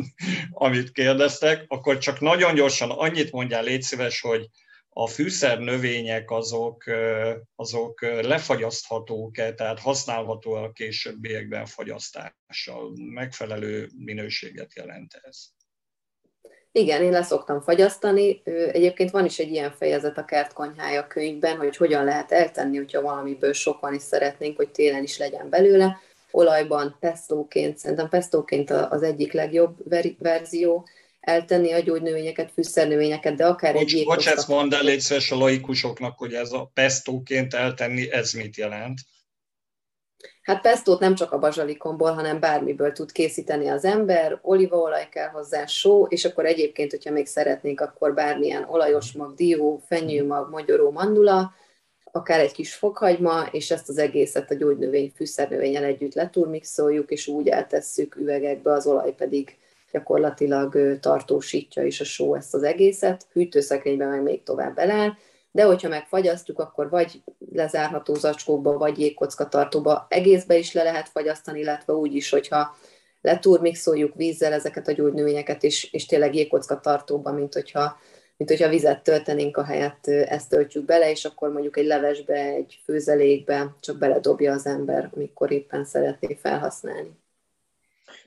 amit 0.67 0.91
kérdeztek. 0.91 1.65
Akkor 1.67 1.97
csak 1.97 2.19
nagyon 2.19 2.55
gyorsan 2.55 2.91
annyit 2.91 3.31
mondjál, 3.31 3.63
légy 3.63 3.81
szíves, 3.81 4.21
hogy 4.21 4.49
a 4.89 5.07
fűszer 5.07 5.59
növények 5.59 6.31
azok, 6.31 6.83
azok 7.55 8.01
lefagyaszthatók-e, 8.01 9.53
tehát 9.53 9.79
használható 9.79 10.53
a 10.53 10.71
későbbiekben 10.71 11.65
fagyasztással. 11.65 12.91
Megfelelő 12.95 13.89
minőséget 13.97 14.75
jelent 14.75 15.19
ez. 15.21 15.54
Igen, 16.77 17.01
én 17.01 17.11
leszoktam 17.11 17.61
fagyasztani. 17.61 18.41
Egyébként 18.71 19.11
van 19.11 19.25
is 19.25 19.39
egy 19.39 19.51
ilyen 19.51 19.71
fejezet 19.77 20.17
a 20.17 20.25
kertkonyhája 20.25 21.07
könyvben, 21.07 21.57
hogy 21.57 21.77
hogyan 21.77 22.03
lehet 22.03 22.31
eltenni, 22.31 22.77
hogyha 22.77 23.01
valamiből 23.01 23.53
sokan 23.53 23.93
is 23.93 24.01
szeretnénk, 24.01 24.57
hogy 24.57 24.69
télen 24.69 25.03
is 25.03 25.17
legyen 25.17 25.49
belőle. 25.49 25.99
Olajban, 26.31 26.97
pestóként, 26.99 27.77
szerintem 27.77 28.09
pestóként 28.09 28.69
az 28.69 29.03
egyik 29.03 29.31
legjobb 29.31 29.75
verzió, 30.19 30.88
eltenni 31.19 31.71
a 31.71 31.79
gyógynövényeket, 31.79 32.51
fűszernövényeket, 32.53 33.35
de 33.35 33.45
akár 33.45 33.73
Bocs, 33.73 33.93
egy 33.93 34.03
Bocs, 34.03 34.27
ezt 34.27 34.47
mondd 34.47 34.73
el 34.73 34.83
légy 34.83 35.05
a 35.29 35.35
laikusoknak, 35.35 36.17
hogy 36.17 36.33
ez 36.33 36.51
a 36.51 36.71
pestóként 36.73 37.53
eltenni, 37.53 38.11
ez 38.11 38.31
mit 38.31 38.55
jelent? 38.55 38.99
Hát 40.41 40.61
pestót 40.61 40.99
nem 40.99 41.15
csak 41.15 41.31
a 41.31 41.39
bazsalikomból, 41.39 42.11
hanem 42.11 42.39
bármiből 42.39 42.91
tud 42.91 43.11
készíteni 43.11 43.67
az 43.67 43.85
ember, 43.85 44.39
olívaolaj 44.41 45.09
kell 45.09 45.27
hozzá, 45.27 45.65
só, 45.65 46.05
és 46.05 46.25
akkor 46.25 46.45
egyébként, 46.45 46.91
hogyha 46.91 47.11
még 47.11 47.25
szeretnénk, 47.25 47.81
akkor 47.81 48.13
bármilyen 48.13 48.63
olajos 48.69 49.11
mag, 49.11 49.33
dió, 49.33 49.81
fenyőmag, 49.88 50.49
magyaró, 50.49 50.91
mandula, 50.91 51.53
akár 52.11 52.39
egy 52.39 52.51
kis 52.51 52.73
fokhagyma, 52.73 53.47
és 53.51 53.71
ezt 53.71 53.89
az 53.89 53.97
egészet 53.97 54.51
a 54.51 54.55
gyógynövény 54.55 55.11
fűszernövényel 55.15 55.83
együtt 55.83 56.13
leturmixoljuk, 56.13 57.11
és 57.11 57.27
úgy 57.27 57.47
eltesszük 57.47 58.15
üvegekbe, 58.15 58.71
az 58.71 58.88
olaj 58.88 59.15
pedig 59.15 59.57
gyakorlatilag 59.91 60.99
tartósítja 60.99 61.83
is 61.83 61.99
a 61.99 62.03
só 62.03 62.35
ezt 62.35 62.53
az 62.53 62.63
egészet, 62.63 63.27
hűtőszekrényben 63.31 64.07
meg 64.07 64.21
még 64.21 64.43
tovább 64.43 64.75
beláll, 64.75 65.13
de 65.55 65.63
hogyha 65.63 65.89
megfagyasztjuk, 65.89 66.59
akkor 66.59 66.89
vagy 66.89 67.23
lezárható 67.51 68.13
zacskókba, 68.13 68.77
vagy 68.77 68.99
jégkocka 68.99 69.47
tartóba 69.47 70.05
egészbe 70.09 70.57
is 70.57 70.73
le 70.73 70.83
lehet 70.83 71.09
fagyasztani, 71.09 71.59
illetve 71.59 71.93
úgy 71.93 72.15
is, 72.15 72.29
hogyha 72.29 72.75
leturmixoljuk 73.21 74.15
vízzel 74.15 74.53
ezeket 74.53 74.87
a 74.87 74.91
gyógynövényeket, 74.91 75.63
és, 75.63 75.91
és 75.91 76.05
tényleg 76.05 76.35
jégkocka 76.35 76.79
tartóba, 76.79 77.31
mint 77.31 77.53
hogyha, 77.53 77.99
mint 78.37 78.49
hogyha 78.49 78.69
vizet 78.69 79.03
töltenénk 79.03 79.57
a 79.57 79.63
helyet, 79.63 80.07
ezt 80.07 80.49
töltjük 80.49 80.85
bele, 80.85 81.11
és 81.11 81.25
akkor 81.25 81.51
mondjuk 81.51 81.77
egy 81.77 81.85
levesbe, 81.85 82.39
egy 82.39 82.79
főzelékbe 82.83 83.75
csak 83.79 83.97
beledobja 83.97 84.53
az 84.53 84.65
ember, 84.65 85.09
amikor 85.15 85.51
éppen 85.51 85.85
szeretné 85.85 86.37
felhasználni. 86.41 87.11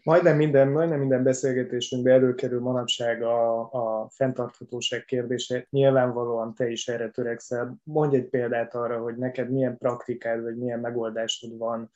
Majdnem 0.09 0.37
minden, 0.37 0.69
majdnem 0.69 0.99
minden 0.99 1.23
beszélgetésünkben 1.23 2.13
előkerül 2.13 2.61
manapság 2.61 3.23
a, 3.23 3.59
a 3.73 4.09
fenntarthatóság 4.11 5.05
kérdése. 5.05 5.67
Nyilvánvalóan 5.71 6.55
te 6.55 6.71
is 6.71 6.89
erre 6.89 7.11
törekszel. 7.11 7.77
Mondj 7.85 8.17
egy 8.17 8.29
példát 8.29 8.75
arra, 8.75 8.99
hogy 9.01 9.17
neked 9.17 9.51
milyen 9.51 9.79
praktikád, 9.79 10.43
vagy 10.43 10.57
milyen 10.57 10.81
megoldásod 10.81 11.59
van 11.59 11.91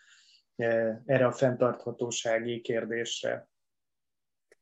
eh, 0.57 0.97
erre 1.07 1.27
a 1.27 1.33
fenntarthatósági 1.33 2.61
kérdésre. 2.61 3.49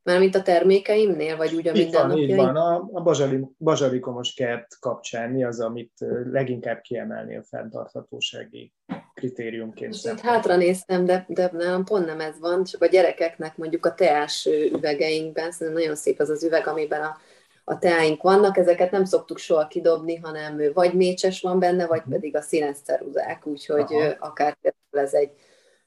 Mármint 0.02 0.34
a 0.34 0.42
termékeimnél, 0.42 1.36
vagy 1.36 1.54
úgy 1.54 1.68
a 1.68 1.74
így 1.74 1.92
van, 1.92 2.18
így 2.18 2.36
van. 2.36 2.56
A, 2.56 2.88
a 2.92 3.02
bazsali, 3.02 3.46
bazsalikomos 3.58 4.34
kert 4.34 4.78
kapcsán 4.80 5.30
mi 5.30 5.44
az, 5.44 5.60
amit 5.60 5.92
leginkább 6.32 6.80
kiemelni 6.80 7.36
a 7.36 7.42
fenntarthatósági 7.42 8.72
kritériumként? 9.20 10.06
Hát 10.06 10.20
hátra 10.20 10.56
néztem, 10.56 11.04
de, 11.04 11.24
de 11.28 11.50
nem, 11.52 11.84
pont 11.84 12.06
nem 12.06 12.20
ez 12.20 12.38
van, 12.40 12.64
csak 12.64 12.82
a 12.82 12.86
gyerekeknek 12.86 13.56
mondjuk 13.56 13.86
a 13.86 13.94
teás 13.94 14.48
üvegeinkben, 14.72 15.52
szerintem 15.52 15.82
nagyon 15.82 15.96
szép 15.96 16.20
az 16.20 16.28
az 16.28 16.44
üveg, 16.44 16.66
amiben 16.66 17.02
a, 17.02 17.16
a 17.64 17.78
teáink 17.78 18.22
vannak, 18.22 18.56
ezeket 18.56 18.90
nem 18.90 19.04
szoktuk 19.04 19.38
soha 19.38 19.66
kidobni, 19.66 20.16
hanem 20.16 20.62
vagy 20.74 20.94
mécses 20.94 21.40
van 21.40 21.58
benne, 21.58 21.86
vagy 21.86 22.00
mhm. 22.00 22.10
pedig 22.10 22.36
a 22.36 22.40
színes 22.40 22.76
ceruzák, 22.84 23.46
úgyhogy 23.46 23.94
Aha. 23.94 24.14
akár 24.18 24.56
ez 24.90 25.14
egy 25.14 25.30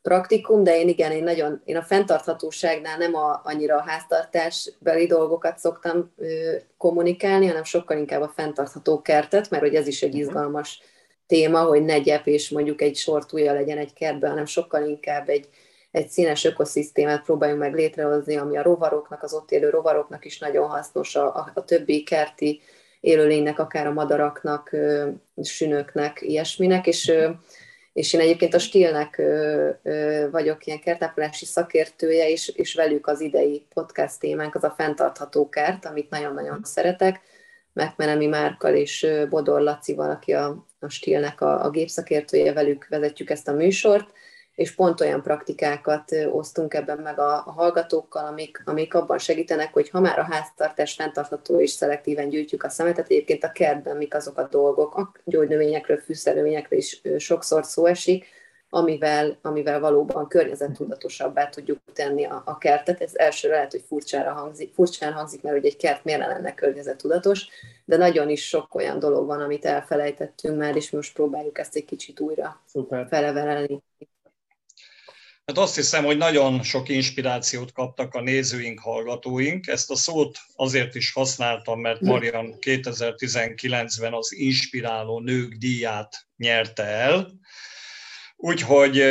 praktikum, 0.01 0.63
de 0.63 0.79
én 0.79 0.87
igen, 0.87 1.11
én 1.11 1.23
nagyon, 1.23 1.61
én 1.65 1.77
a 1.77 1.81
fenntarthatóságnál 1.81 2.97
nem 2.97 3.15
a, 3.15 3.41
annyira 3.43 3.75
a 3.75 3.83
háztartásbeli 3.85 5.05
dolgokat 5.05 5.57
szoktam 5.57 6.13
ö, 6.17 6.55
kommunikálni, 6.77 7.47
hanem 7.47 7.63
sokkal 7.63 7.97
inkább 7.97 8.21
a 8.21 8.31
fenntartható 8.35 9.01
kertet, 9.01 9.49
mert 9.49 9.63
hogy 9.63 9.75
ez 9.75 9.87
is 9.87 10.01
egy 10.01 10.13
mhm. 10.13 10.19
izgalmas 10.19 10.81
téma, 11.27 11.61
hogy 11.63 11.83
ne 11.83 11.99
gyep 11.99 12.27
és 12.27 12.49
mondjuk 12.49 12.81
egy 12.81 12.95
sortúja 12.95 13.53
legyen 13.53 13.77
egy 13.77 13.93
kertben, 13.93 14.29
hanem 14.29 14.45
sokkal 14.45 14.87
inkább 14.87 15.29
egy, 15.29 15.49
egy 15.91 16.09
színes 16.09 16.43
ökoszisztémát 16.45 17.23
próbáljunk 17.23 17.61
meg 17.61 17.73
létrehozni, 17.73 18.35
ami 18.35 18.57
a 18.57 18.61
rovaroknak, 18.61 19.23
az 19.23 19.33
ott 19.33 19.51
élő 19.51 19.69
rovaroknak 19.69 20.25
is 20.25 20.39
nagyon 20.39 20.69
hasznos, 20.69 21.15
a, 21.15 21.51
a, 21.53 21.63
többi 21.65 22.03
kerti 22.03 22.61
élőlénynek, 22.99 23.59
akár 23.59 23.87
a 23.87 23.93
madaraknak, 23.93 24.75
sünöknek, 25.43 26.21
ilyesminek, 26.21 26.87
és 26.87 27.13
és 27.93 28.13
én 28.13 28.19
egyébként 28.19 28.53
a 28.53 28.59
Stilnek 28.59 29.21
vagyok 30.31 30.65
ilyen 30.65 30.79
kertápolási 30.79 31.45
szakértője, 31.45 32.29
és, 32.29 32.47
és 32.47 32.73
velük 32.73 33.07
az 33.07 33.21
idei 33.21 33.65
podcast 33.73 34.19
témánk 34.19 34.55
az 34.55 34.63
a 34.63 34.73
fenntartható 34.77 35.49
kert, 35.49 35.85
amit 35.85 36.09
nagyon-nagyon 36.09 36.59
szeretek, 36.63 37.21
Megmenemi 37.73 38.25
Márkal 38.25 38.75
és 38.75 39.07
Bodor 39.29 39.61
Lacival, 39.61 40.09
aki 40.09 40.33
a, 40.33 40.65
a 40.79 40.89
Stilnek 40.89 41.41
a, 41.41 41.65
a 41.65 41.69
gépszakértője, 41.69 42.53
velük 42.53 42.87
vezetjük 42.89 43.29
ezt 43.29 43.47
a 43.47 43.53
műsort, 43.53 44.11
és 44.55 44.75
pont 44.75 45.01
olyan 45.01 45.21
praktikákat 45.21 46.11
osztunk 46.31 46.73
ebben 46.73 46.97
meg 46.97 47.19
a, 47.19 47.33
a 47.33 47.51
hallgatókkal, 47.51 48.25
amik, 48.25 48.61
amik 48.65 48.93
abban 48.93 49.17
segítenek, 49.17 49.73
hogy 49.73 49.89
ha 49.89 49.99
már 49.99 50.19
a 50.19 50.27
háztartás 50.31 50.93
fenntartható 50.93 51.59
és 51.59 51.69
szelektíven 51.69 52.29
gyűjtjük 52.29 52.63
a 52.63 52.69
szemetet, 52.69 53.09
egyébként 53.09 53.43
a 53.43 53.51
kertben 53.51 53.97
mik 53.97 54.15
azok 54.15 54.37
a 54.37 54.47
dolgok, 54.47 54.95
a 54.95 55.11
gyógynövényekről, 55.23 55.97
fűszernövényekről 55.97 56.79
is 56.79 57.01
sokszor 57.17 57.65
szó 57.65 57.85
esik, 57.85 58.25
amivel, 58.73 59.37
amivel 59.41 59.79
valóban 59.79 60.27
környezettudatosabbá 60.27 61.49
tudjuk 61.49 61.79
tenni 61.93 62.25
a, 62.25 62.41
a 62.45 62.57
kertet. 62.57 63.01
Ez 63.01 63.11
elsőre 63.15 63.53
lehet, 63.53 63.71
hogy 63.71 63.83
furcsára 63.87 64.33
hangzik, 64.33 64.73
furcsán 64.73 65.13
hangzik, 65.13 65.41
mert 65.41 65.55
hogy 65.55 65.65
egy 65.65 65.77
kert 65.77 66.03
miért 66.03 66.19
lenne 66.19 66.53
környezettudatos, 66.53 67.47
de 67.85 67.97
nagyon 67.97 68.29
is 68.29 68.47
sok 68.47 68.75
olyan 68.75 68.99
dolog 68.99 69.25
van, 69.25 69.41
amit 69.41 69.65
elfelejtettünk 69.65 70.57
már, 70.57 70.75
és 70.75 70.89
most 70.89 71.13
próbáljuk 71.13 71.59
ezt 71.59 71.75
egy 71.75 71.85
kicsit 71.85 72.19
újra 72.19 72.61
Szuper. 72.65 73.07
felevelelni. 73.09 73.83
Hát 75.45 75.57
azt 75.57 75.75
hiszem, 75.75 76.03
hogy 76.03 76.17
nagyon 76.17 76.63
sok 76.63 76.89
inspirációt 76.89 77.71
kaptak 77.71 78.13
a 78.13 78.21
nézőink, 78.21 78.79
hallgatóink. 78.79 79.67
Ezt 79.67 79.91
a 79.91 79.95
szót 79.95 80.37
azért 80.55 80.95
is 80.95 81.11
használtam, 81.11 81.79
mert 81.79 82.01
Marian 82.01 82.55
2019-ben 82.59 84.13
az 84.13 84.33
Inspiráló 84.33 85.19
Nők 85.19 85.53
díját 85.53 86.27
nyerte 86.37 86.83
el. 86.83 87.41
Úgyhogy 88.45 89.03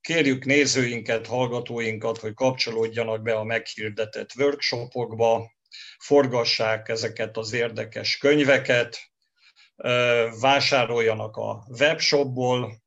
kérjük 0.00 0.44
nézőinket, 0.44 1.26
hallgatóinkat, 1.26 2.18
hogy 2.18 2.34
kapcsolódjanak 2.34 3.22
be 3.22 3.34
a 3.34 3.44
meghirdetett 3.44 4.30
workshopokba, 4.36 5.52
forgassák 5.98 6.88
ezeket 6.88 7.36
az 7.36 7.52
érdekes 7.52 8.18
könyveket, 8.18 8.98
vásároljanak 10.40 11.36
a 11.36 11.66
webshopból, 11.78 12.82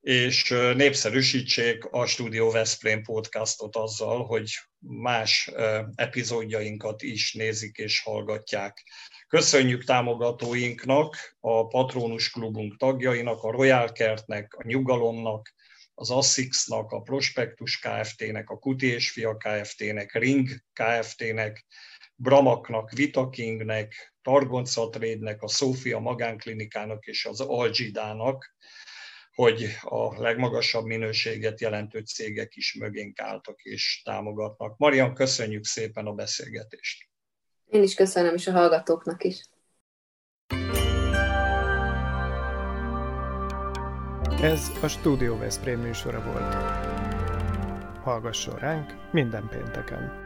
és 0.00 0.48
népszerűsítsék 0.74 1.84
a 1.84 2.06
Studio 2.06 2.50
Veszprém 2.50 3.02
podcastot 3.02 3.76
azzal, 3.76 4.24
hogy 4.24 4.50
más 4.78 5.50
epizódjainkat 5.94 7.02
is 7.02 7.32
nézik 7.32 7.76
és 7.76 8.00
hallgatják. 8.00 8.82
Köszönjük 9.28 9.84
támogatóinknak, 9.84 11.36
a 11.40 11.66
Patronus 11.66 12.30
Klubunk 12.30 12.76
tagjainak, 12.76 13.42
a 13.42 13.50
Royal 13.50 13.92
Kertnek, 13.92 14.54
a 14.54 14.66
Nyugalomnak, 14.66 15.54
az 15.94 16.10
Assixnak, 16.10 16.90
a 16.90 17.00
Prospektus 17.00 17.78
Kft-nek, 17.78 18.50
a 18.50 18.58
Kuti 18.58 18.86
és 18.86 19.10
Fia 19.10 19.36
Kft-nek, 19.36 20.12
Ring 20.12 20.48
Kft-nek, 20.72 21.66
Bramaknak, 22.14 22.90
Vitakingnek, 22.90 24.14
Targoncatrédnek, 24.22 25.42
a 25.42 25.48
Szófia 25.48 25.98
Magánklinikának 25.98 27.06
és 27.06 27.24
az 27.24 27.40
Algidának, 27.40 28.54
hogy 29.34 29.76
a 29.80 30.20
legmagasabb 30.20 30.84
minőséget 30.84 31.60
jelentő 31.60 32.00
cégek 32.00 32.56
is 32.56 32.74
mögénk 32.74 33.20
álltak 33.20 33.62
és 33.62 34.00
támogatnak. 34.04 34.76
Marian, 34.76 35.14
köszönjük 35.14 35.64
szépen 35.64 36.06
a 36.06 36.12
beszélgetést. 36.12 37.13
Én 37.74 37.82
is 37.82 37.94
köszönöm, 37.94 38.34
és 38.34 38.46
a 38.46 38.52
hallgatóknak 38.52 39.24
is. 39.24 39.48
Ez 44.40 44.70
a 44.82 44.88
Studio 44.88 45.38
Veszprém 45.38 45.80
műsora 45.80 46.22
volt. 46.22 46.54
Hallgasson 48.02 48.58
ránk 48.58 49.12
minden 49.12 49.48
pénteken! 49.48 50.23